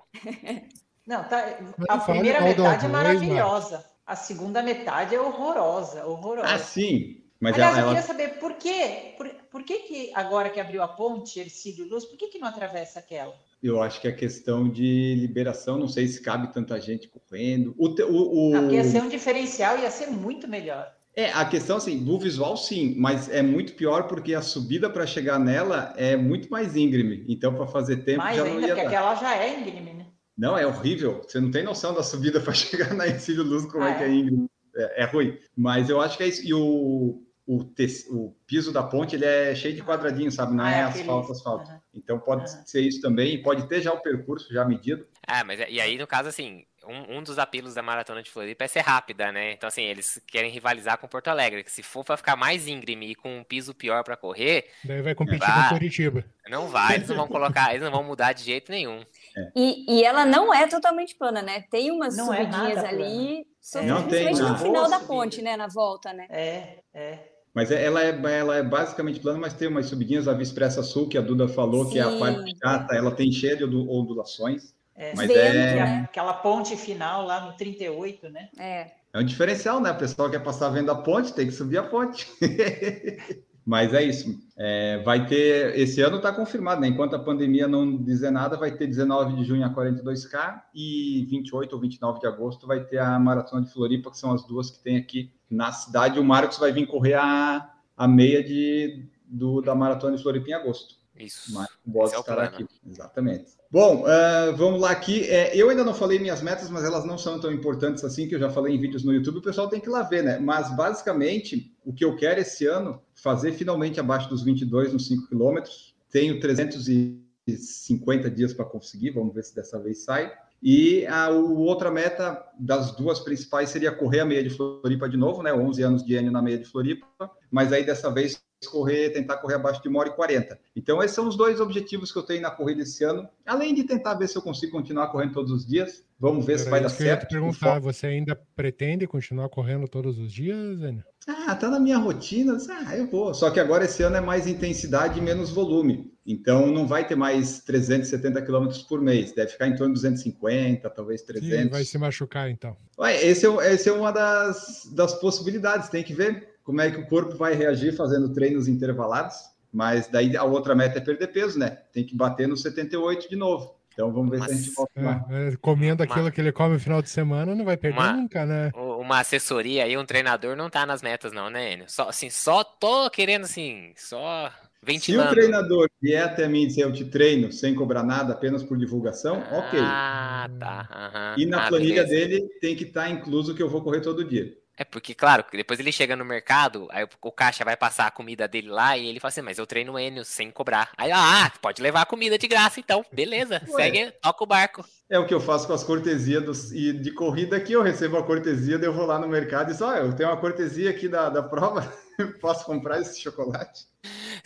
[1.05, 1.43] Não, tá...
[1.87, 3.85] a primeira metade é maravilhosa.
[4.09, 6.47] A segunda metade é horrorosa, horrorosa.
[6.47, 7.21] Ah, sim.
[7.39, 9.13] Mas Aliás, ela, eu queria saber por quê?
[9.15, 12.47] Por, por que, que agora que abriu a ponte, Ercílio Luz, por que, que não
[12.47, 13.35] atravessa aquela?
[13.61, 17.75] Eu acho que é questão de liberação, não sei se cabe tanta gente correndo.
[17.77, 18.51] O, o, o...
[18.53, 20.91] Não, ia ser um diferencial, ia ser muito melhor.
[21.15, 25.05] É, a questão assim, do visual sim, mas é muito pior porque a subida para
[25.05, 27.25] chegar nela é muito mais íngreme.
[27.27, 28.87] Então, para fazer tempo mais já ainda, não ia porque dar.
[28.87, 30.05] aquela já é íngreme, né?
[30.39, 31.21] Não, é horrível.
[31.21, 34.03] Você não tem noção da subida para chegar na Encílio Luz, como ah, é que
[34.05, 34.49] é íngreme.
[34.73, 35.37] É, é, ruim.
[35.55, 36.47] Mas eu acho que é isso.
[36.47, 40.55] E o, o, te, o piso da ponte ele é cheio de quadradinhos, sabe?
[40.55, 41.69] Não ah, é, é asfalto, asfalto.
[41.69, 41.79] Uhum.
[41.93, 42.65] Então pode uhum.
[42.65, 43.41] ser isso também.
[43.41, 45.05] Pode ter já o percurso já medido.
[45.27, 48.63] Ah, mas e aí, no caso, assim, um, um, dos apelos da maratona de Floripa
[48.63, 49.53] é ser rápida, né?
[49.53, 51.63] Então, assim, eles querem rivalizar com Porto Alegre.
[51.63, 54.65] Que se for para ficar mais íngreme e com um piso pior para correr.
[54.83, 56.25] Daí vai competir vai, com Curitiba.
[56.49, 59.05] Não vai, eles não vão colocar, eles não vão mudar de jeito nenhum.
[59.37, 59.51] É.
[59.55, 61.63] E, e ela não é totalmente plana, né?
[61.69, 63.81] Tem umas não é subidinhas é ali, é.
[63.83, 65.55] não tem, no final da ponte, né?
[65.55, 66.25] Na volta, né?
[66.29, 67.19] É, é.
[67.53, 70.83] Mas é, ela é, ela é basicamente plana, mas tem umas subidinhas, a Via Expressa
[70.83, 71.91] Sul, que a Duda falou, Sim.
[71.91, 74.73] que é a parte chata, ela tem cheia de ondulações.
[74.99, 75.53] É, mas é...
[75.53, 76.01] Né?
[76.03, 78.49] Aquela ponte final lá no 38, né?
[78.59, 78.91] É.
[79.13, 79.91] É um diferencial, né?
[79.91, 82.27] O pessoal quer passar vendo a ponte, tem que subir a ponte.
[83.65, 84.37] mas é isso.
[84.57, 86.89] É, vai ter, esse ano está confirmado, né?
[86.89, 91.73] Enquanto a pandemia não dizer nada, vai ter 19 de junho a 42K e 28
[91.73, 94.83] ou 29 de agosto vai ter a Maratona de Floripa, que são as duas que
[94.83, 96.19] tem aqui na cidade.
[96.19, 100.53] O Marcos vai vir correr a, a meia de, do, da Maratona de Floripa em
[100.53, 100.95] agosto.
[101.15, 101.53] Isso.
[101.53, 102.65] Mas o Esse é estará plano.
[102.65, 102.75] aqui.
[102.85, 103.58] Exatamente.
[103.71, 105.29] Bom, ah, vamos lá aqui.
[105.29, 108.33] É, eu ainda não falei minhas metas, mas elas não são tão importantes assim, que
[108.33, 109.37] eu já falei em vídeos no YouTube.
[109.37, 110.39] O pessoal tem que ir lá ver, né?
[110.39, 115.27] Mas basicamente, o que eu quero esse ano, fazer finalmente abaixo dos 22 nos 5
[115.27, 115.95] quilômetros.
[116.09, 120.33] Tenho 350 dias para conseguir, vamos ver se dessa vez sai.
[120.63, 125.43] E a outra meta das duas principais seria correr a meia de Floripa de novo,
[125.43, 125.53] né?
[125.53, 127.05] 11 anos de Enio na meia de Floripa,
[127.51, 130.59] mas aí dessa vez correr, tentar correr abaixo de 1 hora e 40.
[130.75, 133.83] Então, esses são os dois objetivos que eu tenho na corrida esse ano, além de
[133.83, 136.03] tentar ver se eu consigo continuar correndo todos os dias.
[136.19, 137.31] Vamos ver se Era vai dar que eu ia te certo.
[137.31, 141.03] Perguntar, você ainda pretende continuar correndo todos os dias, Enio?
[141.27, 142.57] Ah, tá na minha rotina.
[142.85, 143.33] Ah, eu vou.
[143.33, 146.11] Só que agora esse ano é mais intensidade e menos volume.
[146.25, 149.31] Então não vai ter mais 370 quilômetros por mês.
[149.31, 151.69] Deve ficar em torno de 250, talvez Sim, 300.
[151.71, 152.75] vai se machucar então.
[152.97, 155.89] Ué, esse é, esse é uma das, das possibilidades.
[155.89, 159.35] Tem que ver como é que o corpo vai reagir fazendo treinos intervalados.
[159.71, 161.77] Mas daí a outra meta é perder peso, né?
[161.93, 163.75] Tem que bater no 78 de novo.
[163.93, 165.25] Então vamos ver se a gente volta lá.
[165.29, 167.99] É, é, comendo Uma- aquilo que ele come no final de semana, não vai perder
[167.99, 168.71] Uma- nunca, né?
[168.73, 171.85] Uma assessoria aí, um treinador não tá nas metas, não, né, Enio?
[171.87, 175.31] Só, assim, só tô querendo, assim, só Se o ventilando.
[175.35, 179.37] treinador vier até mim e dizer eu te treino sem cobrar nada, apenas por divulgação,
[179.51, 179.79] ok.
[179.83, 180.87] Ah, tá.
[180.91, 181.35] aham.
[181.37, 182.27] E na Ah, planilha beleza.
[182.27, 184.57] dele tem que estar incluso que eu vou correr todo dia.
[184.79, 188.11] É porque, claro, que depois ele chega no mercado, aí o, caixa vai passar a
[188.11, 190.89] comida dele lá e ele fala assim, mas eu treino o Enio sem cobrar.
[190.97, 193.03] Aí, ah, pode levar a comida de graça então.
[193.11, 193.83] Beleza, Ué.
[193.83, 194.85] segue, toca o barco.
[195.09, 197.73] É o que eu faço com as cortesias dos, e de corrida aqui.
[197.73, 200.91] Eu recebo a cortesia, eu vou lá no mercado e só, eu tenho uma cortesia
[200.91, 201.93] aqui da, da prova,
[202.39, 203.81] posso comprar esse chocolate?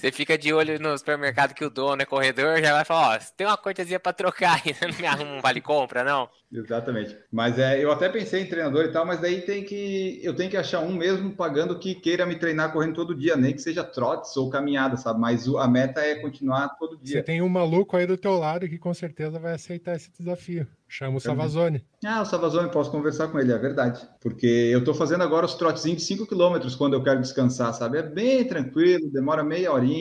[0.04, 3.20] Você fica de olho no supermercado que o dono é corredor, já vai falar, ó,
[3.22, 6.30] você tem uma cortesia pra trocar aí, você não me arruma um vale-compra, não?
[6.52, 7.18] Exatamente.
[7.32, 10.50] Mas é, eu até pensei em treinador e tal, mas daí tem que eu tenho
[10.52, 13.82] que achar um mesmo pagando que queira me treinar correndo todo dia, nem que seja
[13.82, 15.22] trotes ou caminhada, sabe?
[15.22, 17.24] Mas a meta é continuar todo Você dia.
[17.24, 20.68] tem um maluco aí do teu lado que com certeza vai aceitar esse desafio.
[20.88, 21.84] Chama o Savazone.
[22.06, 24.08] Ah, o Savazone, posso conversar com ele, é verdade.
[24.22, 27.98] Porque eu tô fazendo agora os trotezinhos de 5 km quando eu quero descansar, sabe?
[27.98, 29.93] É bem tranquilo, demora meia horinha,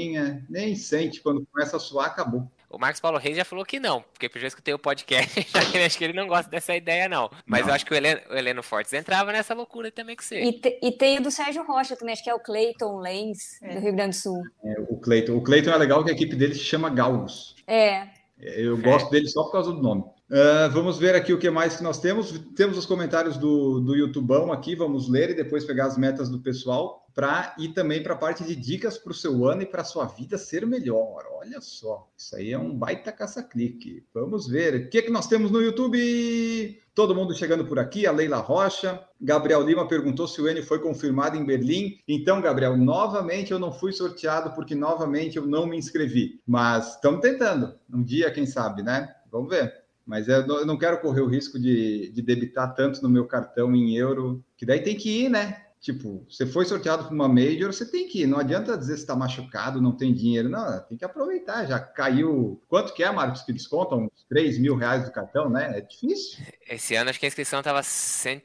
[0.48, 1.20] nem sente.
[1.20, 2.50] Quando começa a suar, acabou.
[2.70, 5.46] O Marcos Paulo Reis já falou que não, porque eu já escutei o podcast,
[5.85, 7.31] acho que ele não gosta dessa ideia, não.
[7.44, 7.68] Mas Não.
[7.68, 10.40] eu acho que o Heleno, o Heleno Fortes entrava nessa loucura também com você.
[10.42, 13.61] E, te- e tem o do Sérgio Rocha também, acho que é o Cleiton Lenz,
[13.62, 13.74] É.
[13.74, 14.42] do Rio Grande do Sul.
[14.64, 15.37] É, o Cleiton.
[15.37, 17.55] O Cleiton é legal que a equipe dele se chama Galgos.
[17.66, 18.07] É,
[18.40, 20.05] Eu gosto dele só por causa do nome.
[20.35, 22.33] Ah, vamos ver aqui o que mais que nós temos.
[22.57, 26.40] Temos os comentários do, do YouTubão aqui, vamos ler e depois pegar as metas do
[26.40, 29.83] pessoal para ir também para a parte de dicas para o seu ano e para
[29.83, 31.27] a sua vida ser melhor.
[31.35, 34.07] Olha só, isso aí é um baita caça-clique.
[34.14, 34.87] Vamos ver.
[34.87, 36.81] O que, que nós temos no YouTube?
[36.95, 39.05] Todo mundo chegando por aqui, a Leila Rocha.
[39.21, 41.99] Gabriel Lima perguntou se o N foi confirmado em Berlim.
[42.09, 46.40] Então, Gabriel, novamente eu não fui sorteado porque novamente eu não me inscrevi.
[46.47, 47.75] Mas estamos tentando.
[47.92, 49.14] Um dia, quem sabe, né?
[49.31, 49.82] Vamos ver.
[50.12, 53.96] Mas eu não- quero correr o risco de, de debitar tanto no meu cartão em
[53.96, 55.64] euro, que daí tem que ir, né?
[55.81, 58.27] Tipo, você foi sorteado para uma Major, você tem que ir.
[58.27, 60.51] Não adianta dizer se está machucado, não tem dinheiro.
[60.51, 61.64] Não, tem que aproveitar.
[61.64, 62.61] Já caiu.
[62.68, 64.05] Quanto que é, Marcos, que descontam?
[64.05, 65.79] Uns 3 mil reais do cartão, né?
[65.79, 66.44] É difícil.
[66.68, 68.44] Esse ano acho que a inscrição tava cento...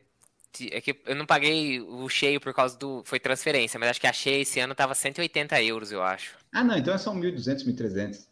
[0.72, 3.04] É que eu não paguei o cheio por causa do...
[3.06, 6.36] Foi transferência, mas acho que a cheia esse ano tava 180 euros, eu acho.
[6.54, 8.28] Ah, não, então é só 1.200, 1.300.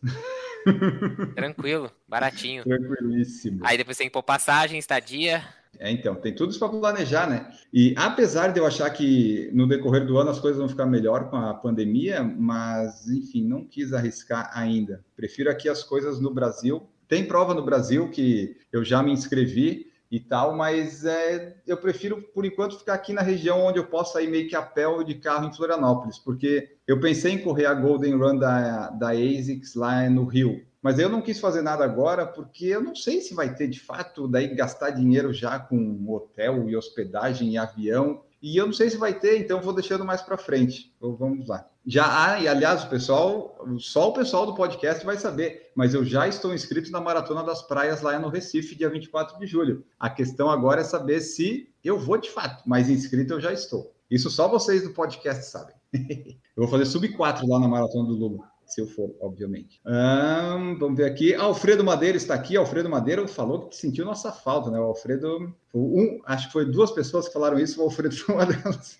[1.35, 2.63] Tranquilo, baratinho.
[2.63, 3.59] Tranquilíssimo.
[3.63, 5.43] Aí depois tem que pôr passagem, estadia.
[5.77, 7.51] É, então, tem tudo isso para planejar, né?
[7.71, 11.29] E apesar de eu achar que no decorrer do ano as coisas vão ficar melhor
[11.29, 15.03] com a pandemia, mas, enfim, não quis arriscar ainda.
[15.15, 16.87] Prefiro aqui as coisas no Brasil.
[17.07, 22.21] Tem prova no Brasil que eu já me inscrevi e tal, mas é, eu prefiro,
[22.33, 25.03] por enquanto, ficar aqui na região onde eu possa ir meio que a pé ou
[25.03, 29.75] de carro em Florianópolis, porque eu pensei em correr a Golden Run da, da ASICS
[29.75, 33.33] lá no Rio, mas eu não quis fazer nada agora, porque eu não sei se
[33.33, 38.21] vai ter de fato, daí gastar dinheiro já com hotel e hospedagem e avião.
[38.39, 40.93] E eu não sei se vai ter, então vou deixando mais para frente.
[40.95, 41.67] Então, vamos lá.
[41.87, 46.03] Já há, e aliás, o pessoal, só o pessoal do podcast vai saber, mas eu
[46.03, 49.85] já estou inscrito na Maratona das Praias lá no Recife, dia 24 de julho.
[49.99, 53.93] A questão agora é saber se eu vou de fato, mas inscrito eu já estou.
[54.09, 55.75] Isso só vocês do podcast sabem.
[55.93, 59.79] eu vou fazer sub 4 lá na Maratona do Lula se eu for, obviamente.
[59.85, 61.33] Hum, vamos ver aqui.
[61.35, 62.57] Alfredo Madeira está aqui.
[62.57, 64.79] Alfredo Madeira falou que sentiu nossa falta, né?
[64.79, 67.79] O Alfredo, um, acho que foi duas pessoas que falaram isso.
[67.79, 68.99] O Alfredo foi uma delas.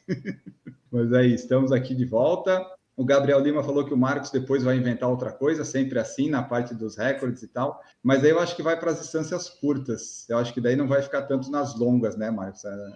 [0.92, 2.66] Mas aí, estamos aqui de volta.
[2.98, 6.42] O Gabriel Lima falou que o Marcos depois vai inventar outra coisa, sempre assim, na
[6.42, 7.82] parte dos recordes e tal.
[8.02, 10.26] Mas aí eu acho que vai para as distâncias curtas.
[10.30, 12.64] Eu acho que daí não vai ficar tanto nas longas, né, Marcos?
[12.64, 12.94] É,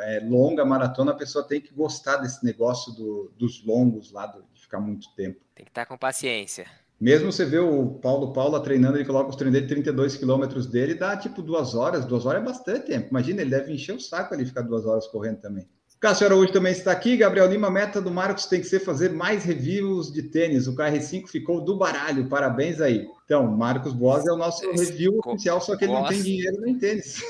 [0.00, 4.44] é, longa maratona, a pessoa tem que gostar desse negócio do, dos longos lá, do,
[4.54, 5.40] de ficar muito tempo.
[5.56, 6.66] Tem que estar com paciência.
[7.00, 10.94] Mesmo você vê o Paulo Paula treinando, ele coloca os treinos dele 32 quilômetros dele,
[10.94, 12.04] dá tipo duas horas.
[12.04, 13.08] Duas horas é bastante tempo.
[13.10, 15.68] Imagina, ele deve encher o saco ali ficar duas horas correndo também.
[16.02, 17.16] Cássio Araújo também está aqui.
[17.16, 20.66] Gabriel Lima, meta do Marcos tem que ser fazer mais reviews de tênis.
[20.66, 22.28] O KR5 ficou do baralho.
[22.28, 23.06] Parabéns aí.
[23.24, 26.76] Então, Marcos Boas é o nosso review oficial, só que ele não tem dinheiro nem
[26.76, 27.22] tênis.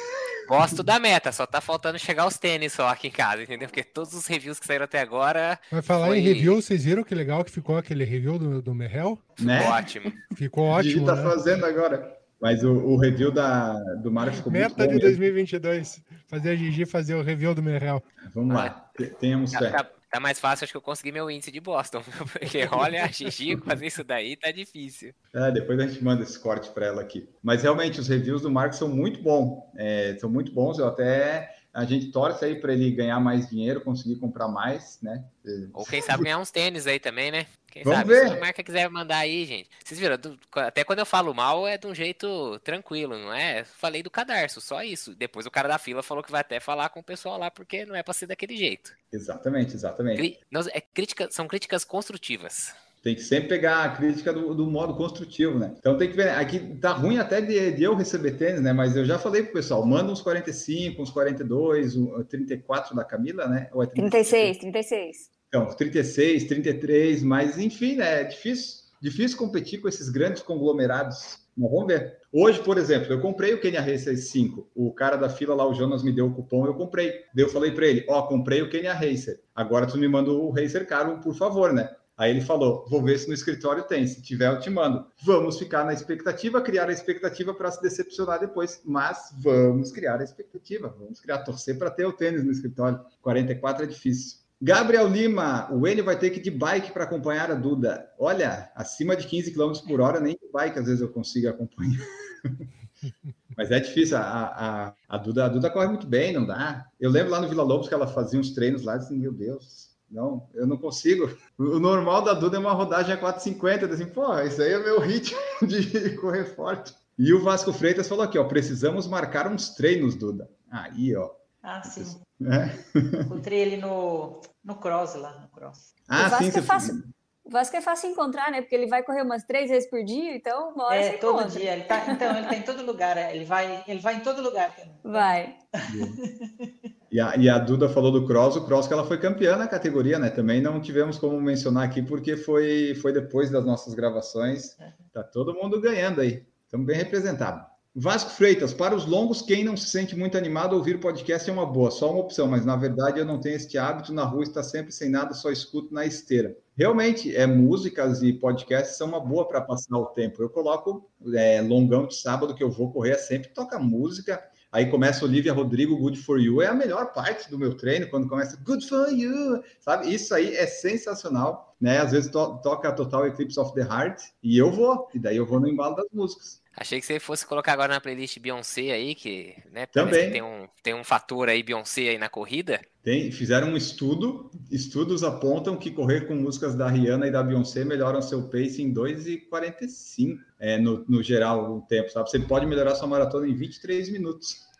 [0.49, 3.69] Gosto da meta, só tá faltando chegar os tênis só aqui em casa, entendeu?
[3.69, 5.59] Porque todos os reviews que saíram até agora.
[5.71, 6.19] Vai falar foi...
[6.19, 9.19] em review, vocês viram que legal que ficou aquele review do, do Merrell?
[9.39, 9.59] Né?
[9.59, 10.13] Ficou ótimo.
[10.35, 11.07] Ficou ótimo.
[11.07, 11.23] tá né?
[11.23, 12.22] fazendo agora.
[12.43, 14.83] Mas o, o, review da, do Mario ficou Meta muito bom.
[14.83, 16.03] Meta de 2022.
[16.27, 18.03] Fazer a Gigi fazer o review do Merrell.
[18.35, 18.91] Vamos lá.
[19.21, 19.71] Tenhamos fé.
[19.71, 22.03] Tá, tá, mais fácil, acho que eu consegui meu índice de Boston.
[22.33, 25.15] Porque olha, a Gigi fazer isso daí tá difícil.
[25.33, 27.29] É, depois a gente manda esse corte para ela aqui.
[27.41, 29.63] Mas realmente, os reviews do Marcos são muito bons.
[29.77, 30.81] É, são muito bons.
[30.81, 35.25] Eu até a gente torce aí para ele ganhar mais dinheiro, conseguir comprar mais, né?
[35.73, 37.47] Ou quem sabe ganhar uns tênis aí também, né?
[37.71, 38.11] Quem Vamos sabe?
[38.11, 38.29] ver.
[38.29, 39.71] Se a marca quiser mandar aí, gente.
[39.83, 40.19] Vocês viram,
[40.55, 43.65] até quando eu falo mal é de um jeito tranquilo, não é?
[43.65, 45.15] Falei do cadarço, só isso.
[45.15, 47.87] Depois o cara da fila falou que vai até falar com o pessoal lá, porque
[47.87, 48.93] não é para ser daquele jeito.
[49.11, 50.19] Exatamente, exatamente.
[50.19, 50.39] Cri...
[50.75, 51.29] é crítica...
[51.31, 52.75] São críticas construtivas.
[53.03, 55.75] Tem que sempre pegar a crítica do, do, modo construtivo, né?
[55.77, 56.29] Então tem que ver.
[56.31, 58.73] Aqui tá ruim até de, de, eu receber tênis, né?
[58.73, 63.49] Mas eu já falei pro pessoal: manda uns 45, uns 42, um, 34 da Camila,
[63.49, 63.69] né?
[63.73, 65.17] Ou é 36, 36.
[65.49, 68.21] Então, 36, 33, mas enfim, né?
[68.21, 71.41] É difícil, difícil competir com esses grandes conglomerados.
[71.57, 72.19] Mas vamos ver.
[72.33, 74.71] Hoje, por exemplo, eu comprei o Kenya Racer 5.
[74.77, 77.11] O cara da fila lá, o Jonas, me deu o cupom, eu comprei.
[77.35, 79.41] Daí eu falei para ele: Ó, oh, comprei o Kenya Racer.
[79.53, 81.91] Agora tu me manda o Racer caro, por favor, né?
[82.17, 84.07] Aí ele falou: vou ver se no escritório tem.
[84.07, 85.07] Se tiver, eu te mando.
[85.25, 88.81] Vamos ficar na expectativa, criar a expectativa para se decepcionar depois.
[88.85, 90.95] Mas vamos criar a expectativa.
[90.99, 93.01] Vamos criar, torcer para ter o tênis no escritório.
[93.23, 94.43] 44 é difícil.
[94.65, 98.09] Gabriel Lima, o Enio vai ter que ir de bike para acompanhar a Duda.
[98.17, 102.07] Olha, acima de 15 km por hora, nem de bike às vezes eu consigo acompanhar.
[103.57, 106.87] Mas é difícil, a, a, a, Duda, a Duda corre muito bem, não dá.
[107.01, 109.82] Eu lembro lá no Vila Lobos que ela fazia uns treinos lá, assim, meu Deus,
[110.13, 111.29] não, eu não consigo.
[111.59, 113.91] O normal da Duda é uma rodagem a 4,50.
[113.93, 116.95] Assim, pô, isso aí é meu ritmo de correr forte.
[117.19, 120.49] E o Vasco Freitas falou aqui, ó, precisamos marcar uns treinos, Duda.
[120.71, 121.31] Aí, ó.
[121.63, 122.21] Ah, sim.
[122.45, 122.99] É.
[123.21, 125.95] Encontrei ele no, no cross lá, no cross.
[126.09, 126.59] Ah, o Vasco sim.
[126.59, 127.03] É fácil,
[127.45, 128.61] o Vasco é fácil encontrar, né?
[128.63, 131.61] Porque ele vai correr umas três vezes por dia, então uma hora É, todo encontra.
[131.61, 131.73] dia.
[131.75, 133.17] Ele tá, então, ele tá em todo lugar.
[133.17, 134.95] é, Ele vai, ele vai em todo lugar também.
[135.05, 135.57] Vai.
[137.13, 139.69] E a, e a Duda falou do cross, o cross que ela foi campeã na
[139.69, 140.31] categoria, né?
[140.31, 144.79] Também não tivemos como mencionar aqui, porque foi, foi depois das nossas gravações.
[145.13, 146.43] Tá todo mundo ganhando aí.
[146.65, 147.71] Estamos bem representados.
[147.95, 151.67] Vasco Freitas, para os longos, quem não se sente muito animado, ouvir podcast é uma
[151.67, 154.63] boa, só uma opção, mas na verdade eu não tenho este hábito, na rua está
[154.63, 156.57] sempre sem nada, só escuto na esteira.
[156.75, 160.43] Realmente, é, músicas e podcasts são uma boa para passar o tempo.
[160.43, 164.43] Eu coloco é, longão de sábado que eu vou correr, sempre toca música,
[164.73, 166.63] Aí começa Olivia Rodrigo, Good For You.
[166.63, 170.13] É a melhor parte do meu treino, quando começa Good For You, sabe?
[170.13, 171.99] Isso aí é sensacional, né?
[171.99, 175.45] Às vezes to toca Total Eclipse of the Heart e eu vou, e daí eu
[175.45, 176.62] vou no embalo das músicas.
[176.77, 180.27] Achei que você fosse colocar agora na playlist Beyoncé aí, que, né, Também.
[180.27, 182.81] Que tem, um, tem um fator aí Beyoncé aí na corrida.
[183.03, 187.85] Tem, fizeram um estudo, estudos apontam que correr com músicas da Rihanna e da Beyoncé
[187.85, 192.31] melhoram seu pace em 2,45 é, no, no geral o tempo, sabe?
[192.31, 194.72] Você pode melhorar sua maratona em 23 minutos.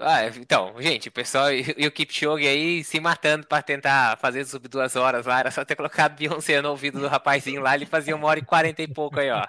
[0.00, 4.68] Ah, então, gente, o pessoal e o Kipchoge aí se matando para tentar fazer sub
[4.68, 8.14] duas horas lá, era só ter colocado Beyoncé no ouvido do rapazinho lá, ele fazia
[8.14, 9.46] uma hora e quarenta e pouco aí, ó.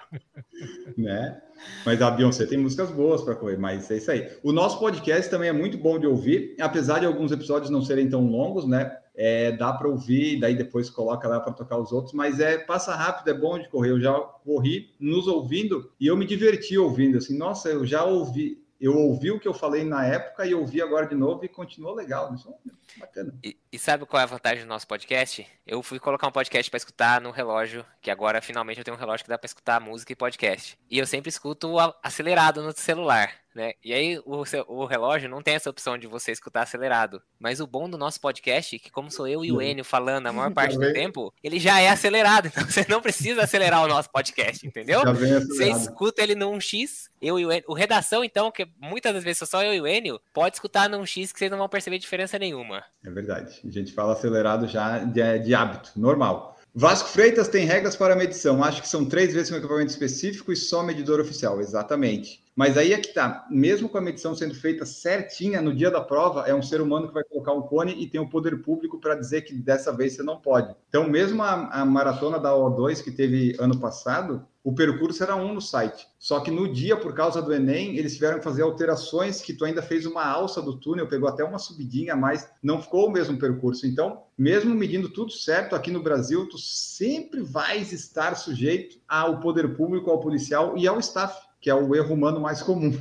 [0.96, 1.40] Né?
[1.84, 4.30] Mas a Beyoncé tem músicas boas para correr, mas é isso aí.
[4.42, 8.08] O nosso podcast também é muito bom de ouvir, apesar de alguns episódios não serem
[8.08, 8.96] tão longos, né?
[9.18, 12.94] É, dá para ouvir, daí depois coloca lá para tocar os outros, mas é passa
[12.94, 13.90] rápido, é bom de correr.
[13.90, 18.62] Eu já corri nos ouvindo e eu me diverti ouvindo, assim, nossa, eu já ouvi,
[18.80, 21.94] eu ouvi o que eu falei na época e ouvi agora de novo e continuou
[21.94, 22.34] legal.
[22.34, 23.34] Isso é bacana.
[23.42, 25.46] E, e, sabe qual é a vantagem do nosso podcast?
[25.66, 29.00] Eu fui colocar um podcast para escutar no relógio, que agora finalmente eu tenho um
[29.00, 30.78] relógio que dá para escutar música e podcast.
[30.90, 33.45] E eu sempre escuto acelerado no celular.
[33.56, 33.72] Né?
[33.82, 37.22] E aí o, o, relógio não tem essa opção de você escutar acelerado.
[37.40, 40.26] Mas o bom do nosso podcast é que, como sou eu e o Enio falando
[40.26, 42.52] a maior parte do tempo, ele já é acelerado.
[42.56, 45.00] Então você não precisa acelerar o nosso podcast, entendeu?
[45.04, 47.64] Você escuta ele num X, eu e o Enio.
[47.68, 50.88] O redação, então, que muitas das vezes sou só eu e o Enio, pode escutar
[50.88, 52.84] num X que vocês não vão perceber diferença nenhuma.
[53.02, 53.60] É verdade.
[53.64, 56.55] A gente fala acelerado já de, de hábito, normal.
[56.78, 58.62] Vasco Freitas tem regras para medição.
[58.62, 61.58] Acho que são três vezes um equipamento específico e só medidor oficial.
[61.58, 62.44] Exatamente.
[62.54, 63.46] Mas aí é que tá.
[63.50, 67.08] Mesmo com a medição sendo feita certinha no dia da prova, é um ser humano
[67.08, 70.12] que vai colocar um cone e tem o poder público para dizer que dessa vez
[70.12, 70.76] você não pode.
[70.86, 75.54] Então, mesmo a, a maratona da O2 que teve ano passado, o percurso era um
[75.54, 76.08] no site.
[76.18, 79.64] Só que no dia, por causa do Enem, eles tiveram que fazer alterações que tu
[79.64, 83.12] ainda fez uma alça do túnel, pegou até uma subidinha a mais, não ficou o
[83.12, 83.86] mesmo percurso.
[83.86, 89.76] Então, mesmo medindo tudo certo aqui no Brasil, tu sempre vais estar sujeito ao poder
[89.76, 92.92] público, ao policial e ao staff, que é o erro humano mais comum.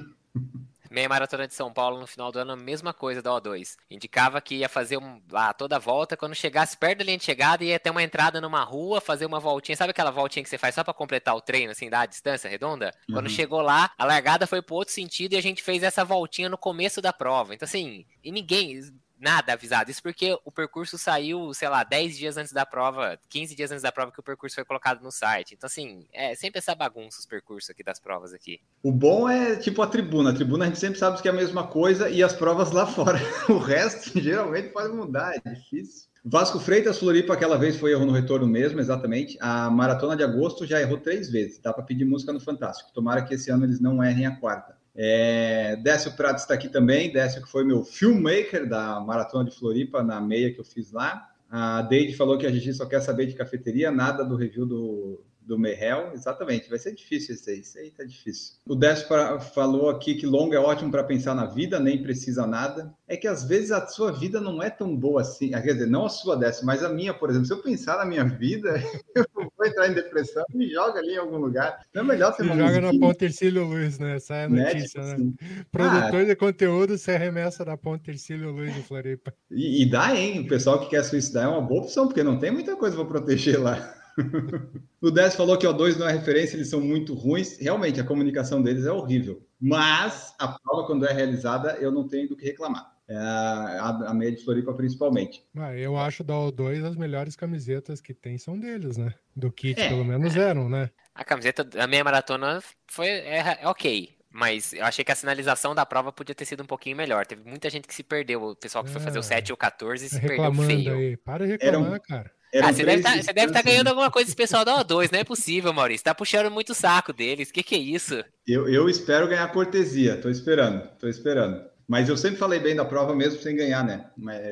[0.95, 3.75] Meia Maratona de São Paulo no final do ano, a mesma coisa da O2.
[3.91, 7.25] Indicava que ia fazer um, lá toda a volta, quando chegasse perto da linha de
[7.25, 9.75] chegada, ia ter uma entrada numa rua, fazer uma voltinha.
[9.75, 12.49] Sabe aquela voltinha que você faz só para completar o treino, assim, dar a distância
[12.49, 12.93] redonda?
[13.09, 13.15] Uhum.
[13.15, 16.47] Quando chegou lá, a largada foi pro outro sentido e a gente fez essa voltinha
[16.47, 17.53] no começo da prova.
[17.53, 18.79] Então, assim, e ninguém
[19.19, 19.89] nada avisado.
[19.89, 23.83] Isso porque o percurso saiu, sei lá, 10 dias antes da prova, 15 dias antes
[23.83, 25.53] da prova que o percurso foi colocado no site.
[25.55, 28.59] Então, assim, é sempre essa bagunça os percursos aqui das provas aqui.
[28.83, 30.31] O bom é tipo a tribuna.
[30.31, 32.85] A tribuna a gente sempre sabe que é a mesma coisa e as provas lá
[32.87, 33.19] fora.
[33.49, 36.09] O resto geralmente pode mudar, é difícil.
[36.27, 39.37] Vasco Freitas, Floripa, aquela vez foi erro no retorno mesmo, exatamente.
[39.39, 41.59] A maratona de agosto já errou três vezes.
[41.59, 42.91] Dá para pedir música no Fantástico.
[42.91, 44.74] Tomara que esse ano eles não errem a quarta.
[44.95, 47.11] É, Décio Prato está aqui também.
[47.11, 51.29] Décio, que foi meu filmmaker da Maratona de Floripa, na meia que eu fiz lá.
[51.49, 55.23] A Deide falou que a Gigi só quer saber de cafeteria, nada do review do,
[55.45, 58.55] do Merrell, exatamente, vai ser difícil isso aí, isso aí tá difícil.
[58.67, 59.07] O Décio
[59.53, 62.93] falou aqui que longo é ótimo para pensar na vida, nem precisa nada.
[63.07, 66.05] É que às vezes a sua vida não é tão boa assim, quer dizer, não
[66.05, 68.73] a sua Décio, mas a minha, por exemplo, se eu pensar na minha vida,
[69.15, 71.79] eu vou entrar em depressão, me joga ali em algum lugar.
[71.93, 74.15] Não é melhor você joga na ponte Ercílio Luiz, né?
[74.15, 75.15] Essa é a notícia, né?
[75.15, 75.35] Tipo assim.
[75.71, 79.33] Produtor ah, de conteúdo se arremessa da ponte Ercílio Luiz de Floripa.
[79.51, 80.41] E, e dá, hein?
[80.41, 83.05] O pessoal que quer suicidar é uma boa opção, porque não tem muita coisa para
[83.05, 84.04] proteger lá.
[85.01, 87.57] o Décio falou que o O2 não é referência, eles são muito ruins.
[87.59, 89.45] Realmente, a comunicação deles é horrível.
[89.59, 92.93] Mas a prova, quando é realizada, eu não tenho do que reclamar.
[93.07, 95.45] É a, a meia de Floripa, principalmente.
[95.55, 99.13] Ah, eu acho da O2 as melhores camisetas que tem são deles, né?
[99.35, 99.89] Do kit, é.
[99.89, 100.89] pelo menos eram, né?
[101.13, 104.15] A camiseta da meia maratona foi é, é ok.
[104.31, 107.25] Mas eu achei que a sinalização da prova podia ter sido um pouquinho melhor.
[107.25, 108.43] Teve muita gente que se perdeu.
[108.43, 109.49] O pessoal que foi fazer o 7 é.
[109.49, 110.93] e o 14 se perdeu feio.
[110.93, 111.15] Aí.
[111.15, 111.99] Para de reclamar, um...
[111.99, 112.29] cara.
[112.61, 115.23] Ah, você deve tá, estar tá ganhando alguma coisa desse pessoal da O2, não é
[115.23, 116.03] possível, Maurício.
[116.03, 117.49] Tá puxando muito o saco deles.
[117.49, 118.23] O que, que é isso?
[118.47, 121.63] Eu, eu espero ganhar cortesia, tô esperando, tô esperando.
[121.87, 124.09] Mas eu sempre falei bem da prova mesmo sem ganhar, né?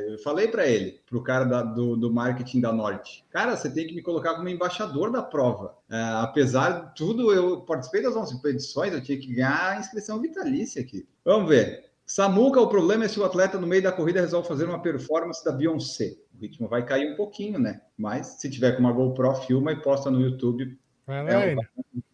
[0.08, 3.72] Eu falei para ele, para o cara da, do, do marketing da Norte, cara, você
[3.72, 5.76] tem que me colocar como embaixador da prova.
[5.90, 10.22] É, apesar de tudo, eu participei das 11 edições, eu tinha que ganhar a inscrição
[10.22, 11.08] vitalícia aqui.
[11.26, 11.93] Vamos ver.
[12.14, 15.44] Samuca, o problema é se o atleta no meio da corrida resolve fazer uma performance
[15.44, 16.14] da Beyoncé.
[16.32, 17.82] O ritmo vai cair um pouquinho, né?
[17.98, 20.78] Mas se tiver com uma GoPro, filma e posta no YouTube.
[21.08, 21.56] Lá, é,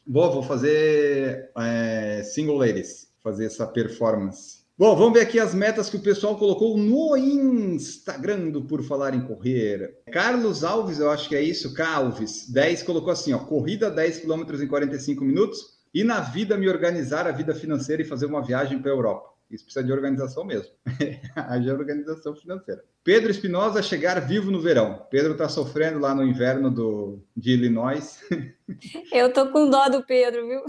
[0.07, 4.59] vou, vou fazer é, single ladies, fazer essa performance.
[4.77, 9.13] Bom, vamos ver aqui as metas que o pessoal colocou no Instagram do Por Falar
[9.13, 9.97] em Correr.
[10.13, 14.43] Carlos Alves, eu acho que é isso, Calves, 10, colocou assim, ó, corrida 10 km
[14.63, 18.79] em 45 minutos e na vida me organizar a vida financeira e fazer uma viagem
[18.79, 19.38] para a Europa.
[19.49, 20.71] Isso precisa de organização mesmo.
[21.35, 22.83] Haja organização financeira.
[23.03, 25.07] Pedro Espinosa chegar vivo no verão.
[25.09, 28.19] Pedro está sofrendo lá no inverno do, de Illinois.
[29.11, 30.61] Eu tô com dó do Pedro, viu?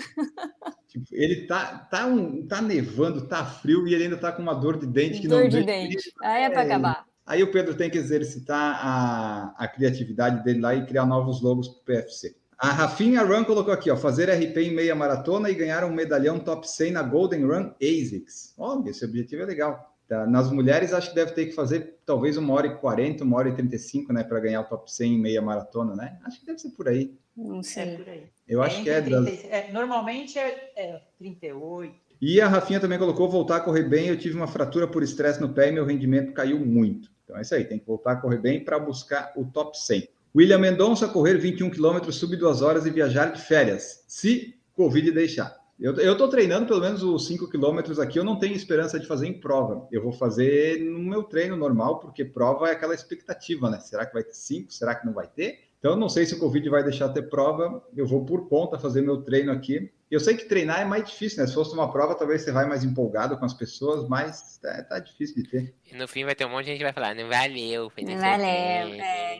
[0.89, 4.55] Tipo, ele tá, tá, um, tá nevando, tá frio e ele ainda tá com uma
[4.55, 6.13] dor de dente que dor não de dente.
[6.23, 7.05] Aí é para acabar.
[7.27, 11.69] Aí o Pedro tem que exercitar a, a criatividade dele lá e criar novos logos
[11.69, 12.40] para o PFC.
[12.61, 16.39] A Rafinha Run colocou aqui, ó, fazer RP em meia maratona e ganhar um medalhão
[16.39, 18.53] top 100 na Golden Run ASICS.
[18.59, 19.97] Ó, esse objetivo é legal.
[20.07, 20.27] Tá?
[20.27, 23.49] Nas mulheres, acho que deve ter que fazer talvez uma hora e 40, uma hora
[23.49, 26.19] e 35, né, para ganhar o top 100 em meia maratona, né?
[26.23, 27.17] Acho que deve ser por aí.
[27.35, 27.83] Não sei.
[27.83, 28.25] É por aí.
[28.47, 29.45] Eu é acho que é, 30, das...
[29.45, 31.95] é, Normalmente é, é 38.
[32.21, 34.09] E a Rafinha também colocou voltar a correr bem.
[34.09, 37.11] Eu tive uma fratura por estresse no pé e meu rendimento caiu muito.
[37.25, 40.07] Então é isso aí, tem que voltar a correr bem para buscar o top 100.
[40.35, 45.59] William Mendonça correr 21 quilômetros, sub duas horas e viajar de férias, se Covid deixar.
[45.81, 49.27] Eu estou treinando pelo menos os 5 quilômetros aqui, eu não tenho esperança de fazer
[49.27, 49.89] em prova.
[49.91, 53.81] Eu vou fazer no meu treino normal, porque prova é aquela expectativa, né?
[53.81, 54.73] Será que vai ter 5?
[54.73, 55.59] Será que não vai ter?
[55.79, 57.83] Então, não sei se o Covid vai deixar ter prova.
[57.97, 59.91] Eu vou por conta fazer meu treino aqui.
[60.11, 61.47] Eu sei que treinar é mais difícil, né?
[61.47, 64.99] Se fosse uma prova, talvez você vai mais empolgado com as pessoas, mas tá, tá
[64.99, 65.75] difícil de ter.
[65.89, 67.93] E no fim vai ter um monte de gente que vai falar, não valeu.
[67.97, 69.39] Não valeu, é,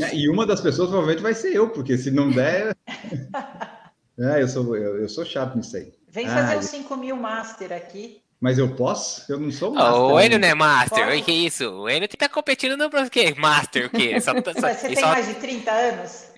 [0.00, 2.74] é, E uma das pessoas provavelmente vai ser eu, porque se não der...
[4.18, 5.92] é, eu sou, eu, eu, sou chato nisso aí.
[6.08, 8.22] Vem fazer ah, os 5 mil master aqui.
[8.40, 9.30] Mas eu posso?
[9.30, 10.00] Eu não sou master.
[10.00, 11.08] Oh, o Enio não é master.
[11.08, 11.68] Oi, que isso?
[11.68, 13.34] O Enio tá competindo no quê?
[13.36, 14.18] Master, o quê?
[14.18, 15.08] Só, só, Você tem só...
[15.08, 16.30] mais de 30 anos?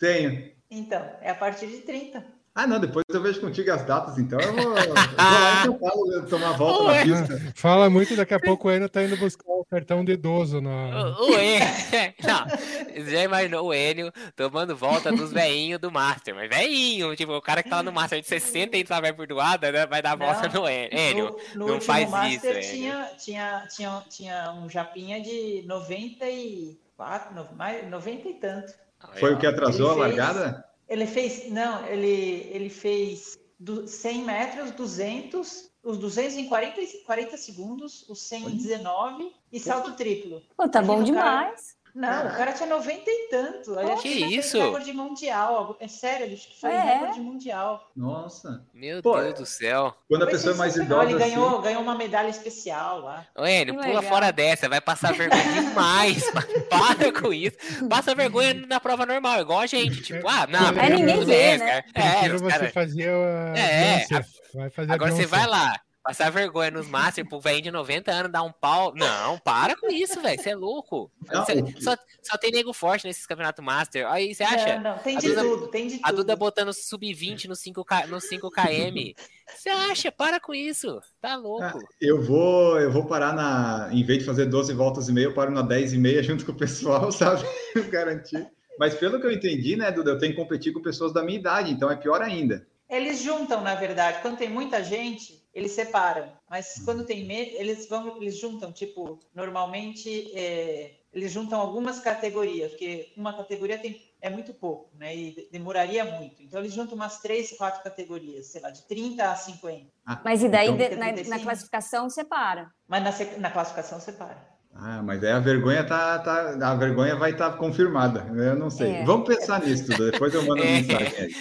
[0.00, 0.50] Tenho.
[0.68, 2.41] Então, é a partir de 30.
[2.54, 5.64] Ah, não, depois eu vejo contigo as datas, então eu vou, eu vou lá em
[5.64, 7.52] São Paulo tomar volta na pista.
[7.54, 10.60] Fala muito, daqui a pouco o Enio tá indo buscar o cartão de idoso.
[10.60, 11.14] Na...
[11.18, 11.64] O, o Enio,
[12.22, 17.40] não, já imaginou o Enio tomando volta dos veinhos do Master, mas veinho, tipo, o
[17.40, 20.14] cara que tá lá no Master de 60 e tá vai perdoada, né, vai dar
[20.14, 21.34] volta no Enio.
[21.54, 27.48] No, no não faz Master isso, tinha, tinha, tinha, tinha um japinha de 94, no,
[27.56, 28.74] mais, 90 e tanto.
[29.18, 30.71] Foi o que atrasou Ele a fez- largada?
[30.92, 36.86] Ele fez, não, ele, ele fez do 100 metros, 200, os 200 em 40, e
[37.04, 40.42] 40 segundos, os 100 em 19 e salto triplo.
[40.54, 41.78] Pô, tá bom Imagina demais.
[41.94, 43.78] Não, o cara tinha 90 e tanto.
[43.78, 44.58] Ele acho Que fez isso?
[44.58, 45.76] recorde mundial.
[45.78, 46.80] É sério, ele acho que foi É.
[46.80, 47.90] recorde mundial.
[47.94, 48.64] Nossa.
[48.72, 49.94] Meu Pô, Deus do céu.
[50.08, 53.26] Quando a pessoa é mais idosa Ele assim, ganhou, ganhou uma medalha especial lá.
[53.38, 54.02] Enio, Que pula legal.
[54.04, 56.24] fora dessa, vai passar vergonha demais.
[56.70, 57.56] Para com isso.
[57.88, 60.02] Passa vergonha na prova normal, igual a gente.
[60.02, 61.82] Tipo, ah, não, É, ninguém vê, né?
[61.82, 61.84] cara.
[62.24, 64.26] É, você cara- fazer a É, Beyoncé.
[64.54, 65.36] Vai fazer a Agora você Beyoncé.
[65.36, 68.92] vai lá, passar vergonha nos Master pro velho de 90 anos, dar um pau.
[68.94, 70.40] Não, para com isso, velho.
[70.40, 71.10] Você é louco.
[71.30, 74.06] Não, Cê- só, só tem nego forte nesses campeonatos Master.
[74.08, 74.78] Aí você acha?
[74.78, 76.06] Não, não, tem A de Duda- tudo, tem de tudo.
[76.06, 79.14] A Duda botando sub-20 no 5K, no 5KM.
[79.54, 80.10] Você acha?
[80.10, 81.00] Para com isso.
[81.20, 81.78] Tá Ah, louco.
[82.00, 83.88] eu vou, eu vou parar na.
[83.92, 86.44] Em vez de fazer 12 voltas e meia, eu paro na 10 e meia junto
[86.44, 87.44] com o pessoal, sabe?
[87.90, 88.46] Garantir.
[88.78, 91.38] Mas pelo que eu entendi, né, Duda, eu tenho que competir com pessoas da minha
[91.38, 92.66] idade, então é pior ainda.
[92.88, 94.18] Eles juntam, na verdade.
[94.22, 96.32] Quando tem muita gente, eles separam.
[96.48, 97.34] Mas quando tem me...
[97.54, 98.72] eles vão, eles juntam.
[98.72, 105.16] Tipo, normalmente é, eles juntam algumas categorias, porque uma categoria tem é muito pouco, né?
[105.16, 106.40] E de- demoraria muito.
[106.42, 109.86] Então eles juntam umas três, quatro categorias, sei lá, de 30 a 50.
[110.24, 112.70] Mas e daí, Então- de- na, na classificação, separa.
[112.86, 114.52] Mas na, na classificação separa.
[114.74, 118.24] Ah, mas aí a vergonha tá, tá a vergonha vai estar confirmada.
[118.34, 118.92] Eu não sei.
[118.92, 119.04] É.
[119.04, 120.12] Vamos pensar nisso, Duda.
[120.12, 120.80] Depois eu mando É.
[120.80, 121.34] mensagem aí.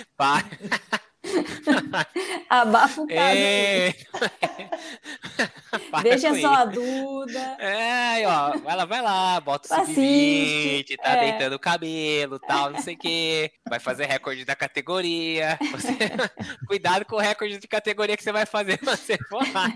[2.49, 3.19] Abafa o caso.
[3.19, 3.93] É.
[6.03, 6.65] Deixa só a.
[6.65, 7.39] Duda.
[7.59, 11.29] É, ó, vai lá, vai lá, bota o Assiste, sub-20, tá é.
[11.29, 13.51] deitando o cabelo, tal, não sei o quê.
[13.69, 15.57] Vai fazer recorde da categoria.
[15.71, 15.97] Você-
[16.67, 19.71] Cuidado com o recorde de categoria que você vai fazer quando você for lá.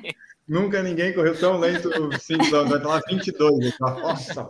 [0.47, 1.89] Nunca ninguém correu tão lento
[2.19, 3.65] 5 km, vai estar lá 22.
[3.65, 4.49] eu falo, Nossa,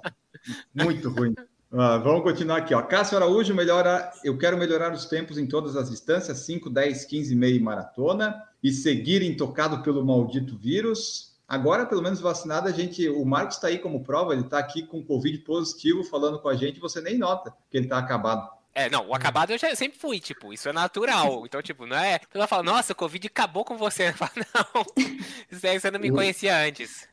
[0.73, 1.33] muito ruim.
[1.71, 2.81] Ah, vamos continuar aqui, ó.
[2.81, 4.11] Cássio Araújo melhora.
[4.23, 8.41] Eu quero melhorar os tempos em todas as distâncias: 5, 10, 15, meia e maratona,
[8.63, 11.35] e seguir intocado pelo maldito vírus.
[11.47, 13.07] Agora, pelo menos vacinado, a gente.
[13.09, 16.55] O Marcos está aí como prova, ele está aqui com Covid positivo falando com a
[16.55, 18.55] gente, você nem nota que ele está acabado.
[18.77, 21.45] É, não, o acabado eu já sempre fui, tipo, isso é natural.
[21.45, 22.19] Então, tipo, não é.
[22.33, 24.09] Ela fala, nossa, o Covid acabou com você.
[24.11, 24.85] Eu falo, não,
[25.49, 27.07] isso aí você não me conhecia antes.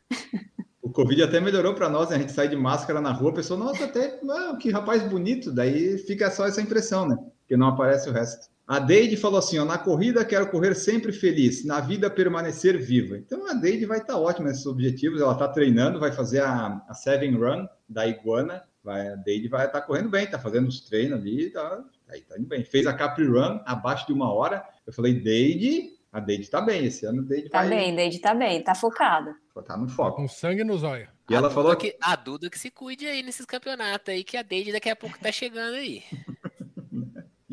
[0.92, 2.16] Covid até melhorou para nós, né?
[2.16, 5.52] A gente sai de máscara na rua, a pessoa, nossa, até ah, que rapaz bonito.
[5.52, 7.16] Daí fica só essa impressão, né?
[7.40, 8.52] Porque não aparece o resto.
[8.66, 13.18] A Deide falou assim: ó, na corrida quero correr sempre feliz, na vida permanecer viva.
[13.18, 15.20] Então a Deide vai estar ótima nesses objetivos.
[15.20, 18.62] Ela está treinando, vai fazer a, a Seven Run da Iguana.
[18.82, 22.36] Vai, a Deide vai estar correndo bem, tá fazendo os treinos ali, tá, aí tá
[22.36, 22.64] indo bem.
[22.64, 24.64] Fez a Capri Run abaixo de uma hora.
[24.86, 26.84] Eu falei, Deide, a Deide tá bem.
[26.84, 29.34] Esse ano a Deide Tá vai bem, Deide tá bem, tá focada.
[29.66, 30.16] tá no foco.
[30.16, 31.08] Com sangue nos olhos.
[31.30, 34.12] E ela A falou Duda que que a Duda que se cuide aí nesses campeonatos
[34.12, 36.02] aí, que a Deide daqui a pouco tá chegando aí.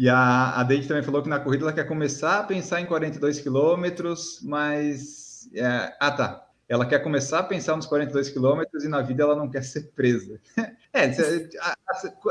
[0.02, 2.86] E a, a Deide também falou que na corrida ela quer começar a pensar em
[2.86, 5.50] 42 quilômetros, mas.
[5.54, 6.49] é, ah, tá.
[6.70, 9.92] Ela quer começar a pensar nos 42 quilômetros e na vida ela não quer ser
[9.96, 10.40] presa.
[10.92, 11.06] É,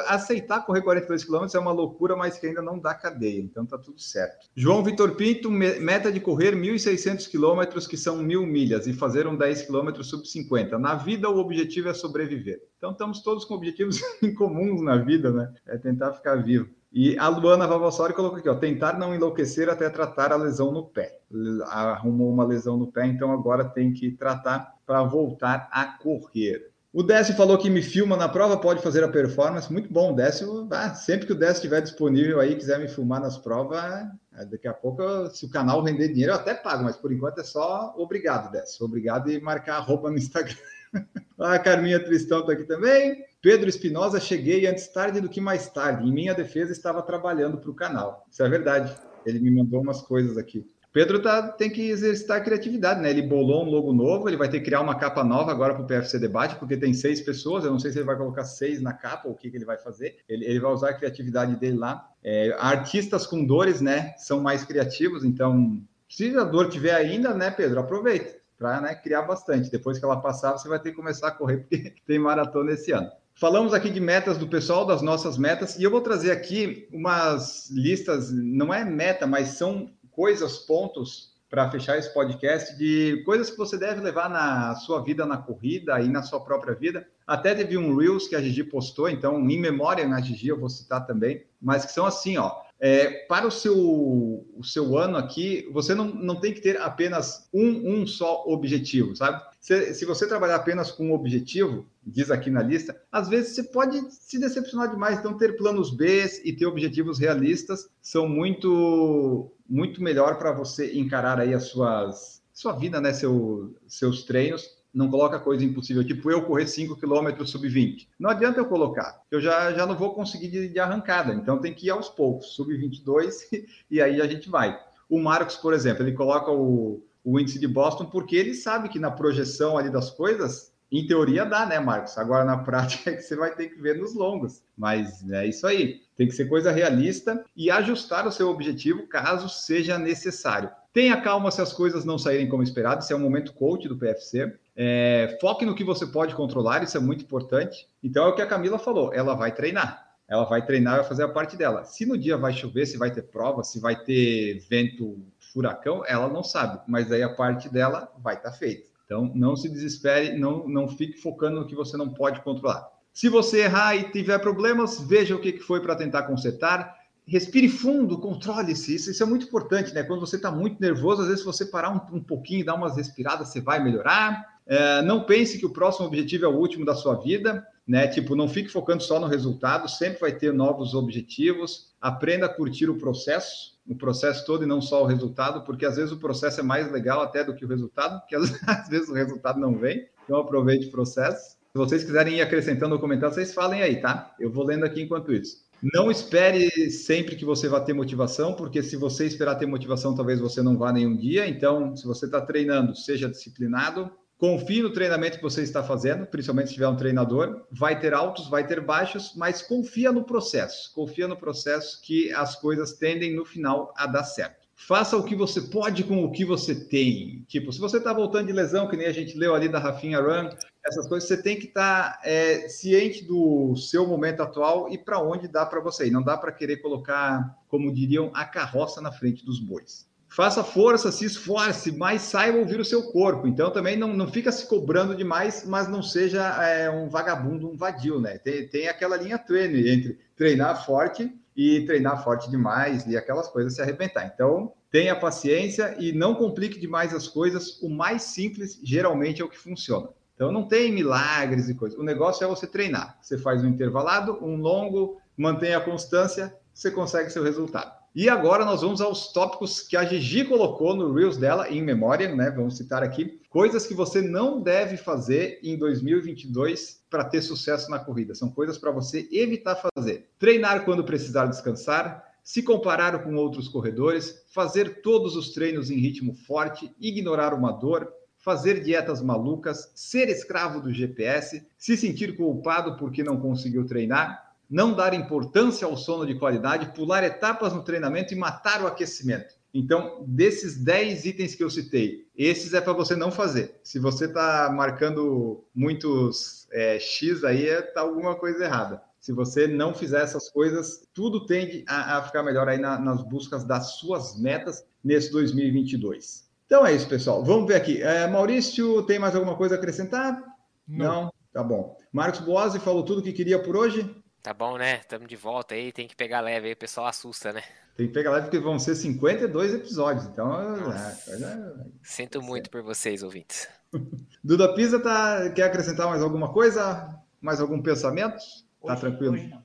[0.08, 3.78] aceitar correr 42 quilômetros é uma loucura, mas que ainda não dá cadeia, então tá
[3.78, 4.48] tudo certo.
[4.56, 9.28] João Vitor Pinto, me- meta de correr 1.600 quilômetros, que são mil milhas, e fazer
[9.28, 10.76] um 10 quilômetros sub 50.
[10.76, 12.60] Na vida, o objetivo é sobreviver.
[12.78, 15.52] Então estamos todos com objetivos em comuns na vida, né?
[15.66, 16.68] É tentar ficar vivo.
[16.90, 20.84] E a Luana Vavassori colocou aqui, ó, tentar não enlouquecer até tratar a lesão no
[20.84, 21.18] pé.
[21.66, 26.70] Arrumou uma lesão no pé, então agora tem que tratar para voltar a correr.
[26.90, 29.70] O Décio falou que me filma na prova, pode fazer a performance.
[29.70, 30.66] Muito bom, Décio.
[30.72, 34.66] ah, sempre que o Décio estiver disponível aí, quiser me filmar nas provas, ah, daqui
[34.66, 37.94] a pouco, se o canal render dinheiro, eu até pago, mas por enquanto é só
[37.98, 38.86] obrigado, Décio.
[38.86, 40.56] Obrigado e marcar a roupa no Instagram.
[41.38, 43.22] a Carminha Tristão está aqui também.
[43.40, 46.08] Pedro Espinosa, cheguei antes tarde do que mais tarde.
[46.08, 48.26] Em minha defesa, estava trabalhando para o canal.
[48.30, 48.92] Isso é verdade.
[49.24, 50.66] Ele me mandou umas coisas aqui.
[50.92, 53.10] Pedro tá, tem que exercitar a criatividade, né?
[53.10, 55.84] Ele bolou um logo novo, ele vai ter que criar uma capa nova agora para
[55.84, 57.64] o PFC Debate, porque tem seis pessoas.
[57.64, 59.64] Eu não sei se ele vai colocar seis na capa ou o que, que ele
[59.64, 60.16] vai fazer.
[60.28, 62.08] Ele, ele vai usar a criatividade dele lá.
[62.24, 64.14] É, artistas com dores, né?
[64.16, 67.78] São mais criativos, então, se a dor tiver ainda, né, Pedro?
[67.78, 69.70] Aproveita para né, criar bastante.
[69.70, 72.90] Depois que ela passar, você vai ter que começar a correr, porque tem maratona esse
[72.90, 73.08] ano.
[73.38, 77.70] Falamos aqui de metas do pessoal, das nossas metas, e eu vou trazer aqui umas
[77.70, 83.56] listas, não é meta, mas são coisas, pontos para fechar esse podcast de coisas que
[83.56, 87.06] você deve levar na sua vida na corrida e na sua própria vida.
[87.24, 90.68] Até teve um Reels que a Gigi postou, então, em memória na Gigi, eu vou
[90.68, 92.67] citar também, mas que são assim, ó.
[92.80, 97.48] É, para o seu, o seu ano aqui, você não, não tem que ter apenas
[97.52, 99.42] um, um só objetivo, sabe?
[99.60, 103.64] Se, se você trabalhar apenas com um objetivo, diz aqui na lista, às vezes você
[103.64, 105.18] pode se decepcionar demais.
[105.18, 111.40] Então, ter planos B e ter objetivos realistas são muito, muito melhor para você encarar
[111.40, 113.12] aí as suas sua vida, né?
[113.12, 118.08] Seu, seus treinos não coloca coisa impossível, tipo eu correr 5 km sub 20.
[118.18, 121.72] Não adianta eu colocar, eu já, já não vou conseguir de, de arrancada, então tem
[121.72, 123.48] que ir aos poucos, sub 22,
[123.88, 124.76] e aí a gente vai.
[125.08, 128.98] O Marcos, por exemplo, ele coloca o, o índice de Boston porque ele sabe que
[128.98, 132.18] na projeção ali das coisas, em teoria dá, né, Marcos?
[132.18, 134.62] Agora na prática é que você vai ter que ver nos longos.
[134.76, 136.00] Mas é isso aí.
[136.16, 140.70] Tem que ser coisa realista e ajustar o seu objetivo caso seja necessário.
[140.92, 143.02] Tenha calma se as coisas não saírem como esperado.
[143.02, 144.56] Esse é o momento coach do PFC.
[144.80, 147.88] É, foque no que você pode controlar, isso é muito importante.
[148.00, 150.06] Então é o que a Camila falou, ela vai treinar.
[150.28, 151.82] Ela vai treinar, vai fazer a parte dela.
[151.82, 155.18] Se no dia vai chover, se vai ter prova, se vai ter vento,
[155.52, 158.86] furacão, ela não sabe, mas aí a parte dela vai estar tá feita.
[159.04, 162.86] Então não se desespere, não, não fique focando no que você não pode controlar.
[163.12, 166.96] Se você errar e tiver problemas, veja o que foi para tentar consertar
[167.28, 168.94] respire fundo, controle-se.
[168.94, 170.02] Isso, isso, é muito importante, né?
[170.02, 172.74] Quando você está muito nervoso, às vezes, se você parar um, um pouquinho e dar
[172.74, 174.57] umas respiradas, você vai melhorar.
[174.68, 178.06] É, não pense que o próximo objetivo é o último da sua vida, né?
[178.06, 181.94] Tipo, não fique focando só no resultado, sempre vai ter novos objetivos.
[181.98, 185.96] Aprenda a curtir o processo, o processo todo e não só o resultado, porque às
[185.96, 188.50] vezes o processo é mais legal até do que o resultado, porque às,
[188.90, 190.06] vezes o resultado não vem.
[190.24, 191.56] Então aproveite o processo.
[191.72, 194.34] Se vocês quiserem ir acrescentando no comentário, vocês falem aí, tá?
[194.38, 195.66] Eu vou lendo aqui enquanto isso.
[195.94, 200.40] Não espere sempre que você vá ter motivação, porque se você esperar ter motivação, talvez
[200.40, 201.48] você não vá nenhum dia.
[201.48, 204.10] Então, se você está treinando, seja disciplinado.
[204.38, 207.66] Confie no treinamento que você está fazendo, principalmente se tiver um treinador.
[207.72, 210.94] Vai ter altos, vai ter baixos, mas confia no processo.
[210.94, 214.68] Confia no processo que as coisas tendem no final a dar certo.
[214.76, 217.44] Faça o que você pode com o que você tem.
[217.48, 220.20] Tipo, se você está voltando de lesão, que nem a gente leu ali da Rafinha
[220.20, 220.50] Run,
[220.86, 225.20] essas coisas, você tem que estar tá, é, ciente do seu momento atual e para
[225.20, 226.06] onde dá para você.
[226.06, 230.07] E não dá para querer colocar, como diriam, a carroça na frente dos bois.
[230.28, 233.46] Faça força, se esforce, mas saiba ouvir o seu corpo.
[233.46, 237.76] Então também não, não fica se cobrando demais, mas não seja é, um vagabundo, um
[237.76, 238.38] vadio, né?
[238.38, 243.74] Tem, tem aquela linha treine entre treinar forte e treinar forte demais e aquelas coisas
[243.74, 244.30] se arrebentar.
[244.32, 247.80] Então, tenha paciência e não complique demais as coisas.
[247.82, 250.10] O mais simples geralmente é o que funciona.
[250.34, 251.98] Então não tem milagres e coisas.
[251.98, 253.18] O negócio é você treinar.
[253.20, 257.97] Você faz um intervalado, um longo, mantém a constância, você consegue seu resultado.
[258.18, 262.34] E agora nós vamos aos tópicos que a Gigi colocou no Reels dela, em memória,
[262.34, 262.50] né?
[262.50, 263.40] Vamos citar aqui.
[263.48, 268.34] Coisas que você não deve fazer em 2022 para ter sucesso na corrida.
[268.34, 270.30] São coisas para você evitar fazer.
[270.36, 276.34] Treinar quando precisar descansar, se comparar com outros corredores, fazer todos os treinos em ritmo
[276.34, 283.22] forte, ignorar uma dor, fazer dietas malucas, ser escravo do GPS, se sentir culpado porque
[283.22, 288.36] não conseguiu treinar, não dar importância ao sono de qualidade, pular etapas no treinamento e
[288.36, 289.56] matar o aquecimento.
[289.72, 293.78] Então, desses 10 itens que eu citei, esses é para você não fazer.
[293.82, 299.02] Se você está marcando muitos é, X aí, está alguma coisa errada.
[299.20, 303.22] Se você não fizer essas coisas, tudo tende a, a ficar melhor aí na, nas
[303.22, 306.48] buscas das suas metas nesse 2022.
[306.64, 307.44] Então é isso, pessoal.
[307.44, 308.00] Vamos ver aqui.
[308.02, 310.42] É, Maurício, tem mais alguma coisa a acrescentar?
[310.86, 311.24] Não.
[311.24, 311.32] Não?
[311.52, 311.96] Tá bom.
[312.12, 314.14] Marcos Boazzi falou tudo que queria por hoje?
[314.42, 314.98] Tá bom, né?
[315.00, 317.62] Estamos de volta aí, tem que pegar leve aí, o pessoal assusta, né?
[317.96, 320.52] Tem que pegar leve porque vão ser 52 episódios, então...
[320.92, 323.68] É, é, Sinto muito por vocês, ouvintes.
[324.42, 327.20] Duda Pisa, tá, quer acrescentar mais alguma coisa?
[327.40, 328.38] Mais algum pensamento?
[328.80, 329.34] Tá hoje, tranquilo?
[329.34, 329.64] Hoje não.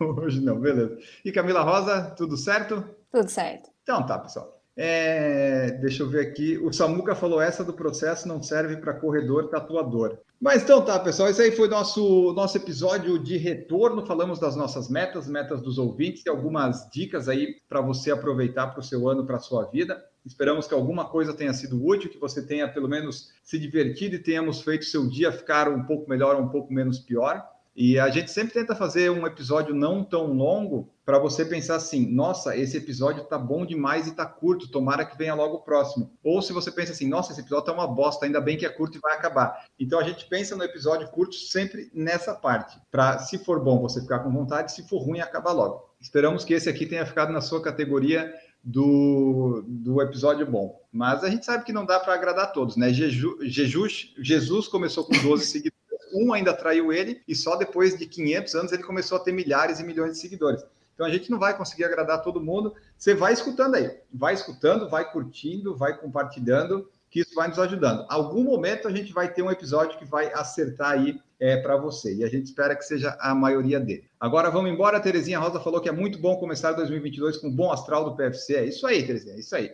[0.22, 0.96] hoje não, beleza.
[1.24, 2.88] E Camila Rosa, tudo certo?
[3.10, 3.70] Tudo certo.
[3.82, 4.62] Então tá, pessoal.
[4.76, 6.58] É, deixa eu ver aqui.
[6.58, 10.18] O Samuca falou: essa do processo não serve para corredor tatuador.
[10.40, 11.28] Mas então tá, pessoal.
[11.28, 14.04] Esse aí foi nosso nosso episódio de retorno.
[14.04, 18.80] Falamos das nossas metas, metas dos ouvintes e algumas dicas aí para você aproveitar para
[18.80, 20.04] o seu ano, para a sua vida.
[20.26, 24.22] Esperamos que alguma coisa tenha sido útil, que você tenha pelo menos se divertido e
[24.22, 27.46] tenhamos feito seu dia ficar um pouco melhor, um pouco menos pior.
[27.76, 32.06] E a gente sempre tenta fazer um episódio não tão longo para você pensar assim:
[32.12, 36.10] nossa, esse episódio tá bom demais e tá curto, tomara que venha logo o próximo.
[36.22, 38.70] Ou se você pensa assim: nossa, esse episódio tá uma bosta, ainda bem que é
[38.70, 39.66] curto e vai acabar.
[39.78, 44.00] Então a gente pensa no episódio curto sempre nessa parte, para se for bom você
[44.00, 45.90] ficar com vontade, se for ruim acabar logo.
[46.00, 48.32] Esperamos que esse aqui tenha ficado na sua categoria
[48.62, 50.80] do, do episódio bom.
[50.90, 52.92] Mas a gente sabe que não dá para agradar a todos, né?
[52.92, 55.74] Jesus, Jesus começou com 12 seguidores,
[56.14, 59.80] um ainda traiu ele, e só depois de 500 anos ele começou a ter milhares
[59.80, 60.64] e milhões de seguidores.
[60.94, 62.74] Então a gente não vai conseguir agradar todo mundo.
[62.96, 68.06] Você vai escutando aí, vai escutando, vai curtindo, vai compartilhando, que isso vai nos ajudando.
[68.08, 72.14] Algum momento a gente vai ter um episódio que vai acertar aí é, para você.
[72.14, 74.08] E a gente espera que seja a maioria dele.
[74.18, 74.96] Agora vamos embora.
[74.96, 78.16] A Terezinha Rosa falou que é muito bom começar 2022 com um bom astral do
[78.16, 78.54] PFC.
[78.54, 79.70] É isso aí, Terezinha, é isso aí.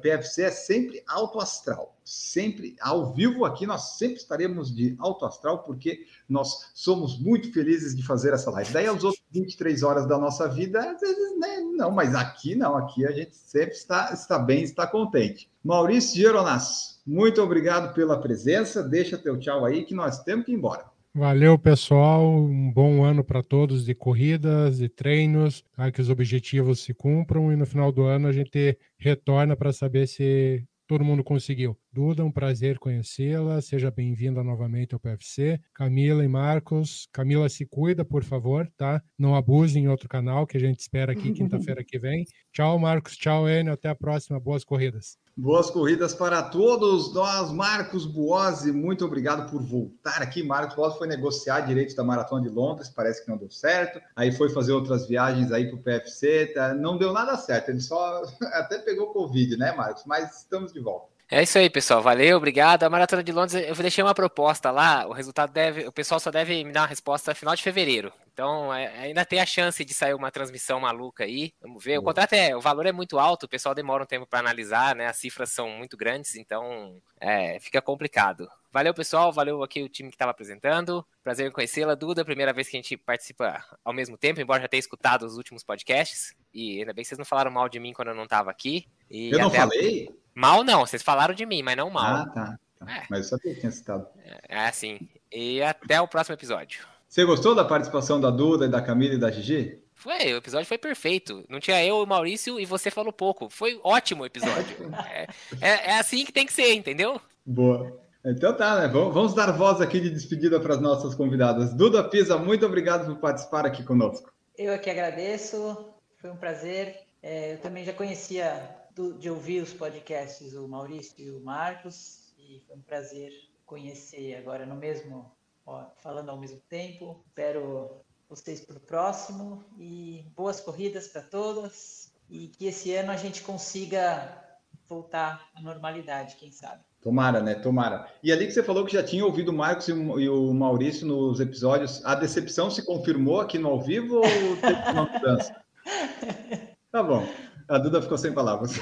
[0.00, 1.96] PFC é sempre alto astral.
[2.04, 7.96] Sempre ao vivo aqui, nós sempre estaremos de alto astral, porque nós somos muito felizes
[7.96, 8.72] de fazer essa live.
[8.72, 11.60] Daí, aos outros 23 horas da nossa vida, às vezes, né?
[11.76, 15.50] Não, mas aqui não, aqui a gente sempre está, está bem, está contente.
[15.64, 18.82] Maurício Geronas, muito obrigado pela presença.
[18.82, 20.93] Deixa teu tchau aí, que nós temos que ir embora.
[21.16, 22.24] Valeu, pessoal.
[22.44, 25.90] Um bom ano para todos de corridas e treinos, tá?
[25.92, 30.06] que os objetivos se cumpram e no final do ano a gente retorna para saber
[30.08, 31.78] se todo mundo conseguiu.
[31.94, 33.62] Duda, um prazer conhecê-la.
[33.62, 35.60] Seja bem-vinda novamente ao PFC.
[35.72, 37.06] Camila e Marcos.
[37.12, 39.00] Camila, se cuida, por favor, tá?
[39.16, 42.24] Não abuse em outro canal que a gente espera aqui quinta-feira que vem.
[42.52, 43.16] Tchau, Marcos.
[43.16, 43.72] Tchau, Enio.
[43.72, 44.40] Até a próxima.
[44.40, 45.16] Boas corridas.
[45.36, 48.72] Boas corridas para todos nós, Marcos Buozzi.
[48.72, 50.42] Muito obrigado por voltar aqui.
[50.42, 54.00] Marcos Buozzi foi negociar direitos da Maratona de Londres, parece que não deu certo.
[54.16, 56.74] Aí foi fazer outras viagens aí para o PFC, tá?
[56.74, 57.68] não deu nada certo.
[57.68, 58.22] Ele só
[58.54, 60.02] até pegou Covid, né, Marcos?
[60.06, 61.13] Mas estamos de volta.
[61.34, 62.00] É isso aí, pessoal.
[62.00, 62.84] Valeu, obrigado.
[62.84, 65.04] A Maratona de Londres, eu deixei uma proposta lá.
[65.08, 68.12] O resultado deve, o pessoal só deve me dar uma resposta no final de fevereiro.
[68.34, 71.52] Então, é, ainda tem a chance de sair uma transmissão maluca aí.
[71.62, 71.98] Vamos ver.
[71.98, 74.96] O contrato é, o valor é muito alto, o pessoal demora um tempo para analisar,
[74.96, 75.06] né?
[75.06, 78.48] As cifras são muito grandes, então é, fica complicado.
[78.72, 79.32] Valeu, pessoal.
[79.32, 81.06] Valeu aqui o time que estava apresentando.
[81.22, 82.24] Prazer em conhecê-la, Duda.
[82.24, 85.62] Primeira vez que a gente participa ao mesmo tempo, embora já tenha escutado os últimos
[85.62, 86.34] podcasts.
[86.52, 88.88] E ainda bem que vocês não falaram mal de mim quando eu não estava aqui.
[89.08, 90.08] E eu não falei?
[90.10, 90.12] A...
[90.34, 92.16] Mal não, vocês falaram de mim, mas não mal.
[92.16, 92.58] Ah, tá.
[92.80, 92.92] tá.
[92.92, 93.06] É.
[93.08, 94.08] Mas eu sabia que tinha citado.
[94.24, 95.08] É, é assim.
[95.30, 96.84] E até o próximo episódio.
[97.14, 99.80] Você gostou da participação da Duda, da Camila e da Gigi?
[99.94, 101.44] Foi, o episódio foi perfeito.
[101.48, 103.48] Não tinha eu, o Maurício e você falou pouco.
[103.48, 104.76] Foi ótimo o episódio.
[105.08, 105.22] é,
[105.60, 107.20] é, é, assim que tem que ser, entendeu?
[107.46, 107.96] Boa.
[108.24, 108.88] Então tá, né?
[108.88, 111.72] Vamos dar voz aqui de despedida para as nossas convidadas.
[111.72, 114.32] Duda Pisa, muito obrigado por participar aqui conosco.
[114.58, 115.86] Eu aqui agradeço,
[116.16, 116.96] foi um prazer.
[117.22, 118.60] É, eu também já conhecia
[118.92, 123.30] do, de ouvir os podcasts, o Maurício e o Marcos, e foi um prazer
[123.64, 125.30] conhecer agora no mesmo,
[125.66, 127.22] ó, falando ao mesmo tempo.
[127.26, 133.16] Espero vocês para o próximo e boas corridas para todas e que esse ano a
[133.16, 134.42] gente consiga
[134.88, 136.82] voltar à normalidade, quem sabe.
[137.00, 137.54] Tomara, né?
[137.54, 138.08] Tomara.
[138.22, 139.92] E ali que você falou que já tinha ouvido o Marcos e
[140.28, 145.06] o Maurício nos episódios, a decepção se confirmou aqui no ao vivo ou teve uma
[145.06, 145.64] mudança?
[146.90, 147.26] Tá bom.
[147.68, 148.74] A Duda ficou sem palavras.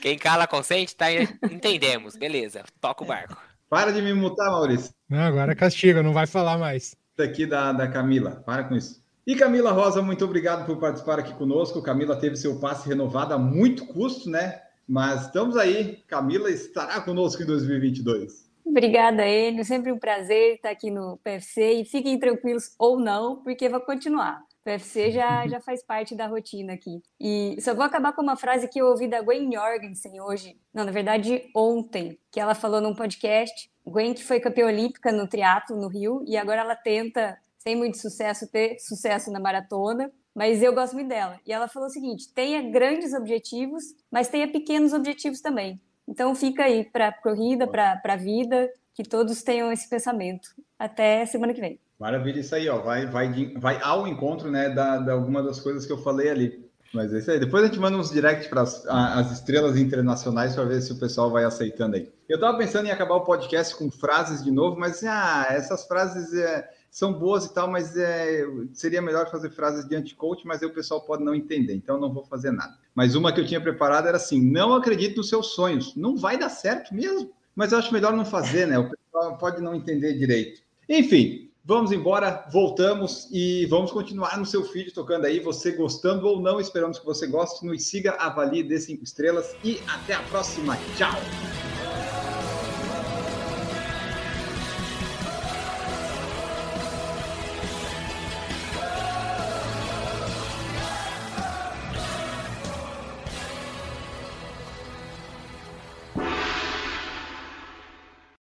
[0.00, 1.06] Quem cala consente, tá?
[1.50, 2.14] Entendemos.
[2.14, 3.36] Beleza, toca o barco.
[3.74, 4.94] Para de me mutar, Maurício.
[5.10, 6.94] Não, agora é castiga, não vai falar mais.
[7.18, 8.40] Daqui da, da Camila.
[8.46, 9.02] Para com isso.
[9.26, 11.82] E Camila Rosa, muito obrigado por participar aqui conosco.
[11.82, 14.60] Camila teve seu passe renovado a muito custo, né?
[14.86, 16.04] Mas estamos aí.
[16.06, 18.48] Camila estará conosco em 2022.
[18.64, 19.64] Obrigada, Enio.
[19.64, 21.80] Sempre um prazer estar aqui no PFC.
[21.80, 24.40] E fiquem tranquilos ou não, porque vai continuar.
[24.66, 27.02] O UFC já, já faz parte da rotina aqui.
[27.20, 30.84] E só vou acabar com uma frase que eu ouvi da Gwen Jorgensen hoje, não,
[30.84, 33.70] na verdade ontem, que ela falou num podcast.
[33.86, 37.98] Gwen que foi campeã olímpica no triatlo no Rio e agora ela tenta, sem muito
[37.98, 40.10] sucesso, ter sucesso na maratona.
[40.34, 41.38] Mas eu gosto muito dela.
[41.46, 45.80] E ela falou o seguinte: tenha grandes objetivos, mas tenha pequenos objetivos também.
[46.08, 50.50] Então fica aí para corrida, para a vida, que todos tenham esse pensamento.
[50.78, 51.80] Até semana que vem.
[51.98, 52.80] Maravilha, isso aí, ó.
[52.80, 56.64] Vai, vai, vai ao encontro, né, da, da alguma das coisas que eu falei ali.
[56.94, 57.40] Mas é isso aí.
[57.40, 61.28] Depois a gente manda uns direct para as estrelas internacionais para ver se o pessoal
[61.28, 62.08] vai aceitando aí.
[62.28, 66.32] Eu estava pensando em acabar o podcast com frases de novo, mas ah, essas frases
[66.32, 70.68] é, são boas e tal, mas é, seria melhor fazer frases de anti-coach, mas aí
[70.68, 72.72] o pessoal pode não entender, então não vou fazer nada.
[72.94, 75.96] Mas uma que eu tinha preparado era assim: não acredite nos seus sonhos.
[75.96, 77.32] Não vai dar certo mesmo.
[77.54, 78.78] Mas eu acho melhor não fazer, né?
[78.78, 80.60] O pessoal pode não entender direito.
[80.88, 85.40] Enfim, Vamos embora, voltamos e vamos continuar no seu feed tocando aí.
[85.40, 87.64] Você gostando ou não, esperamos que você goste.
[87.64, 90.76] Nos siga, avalie, dê cinco estrelas e até a próxima.
[90.94, 91.14] Tchau!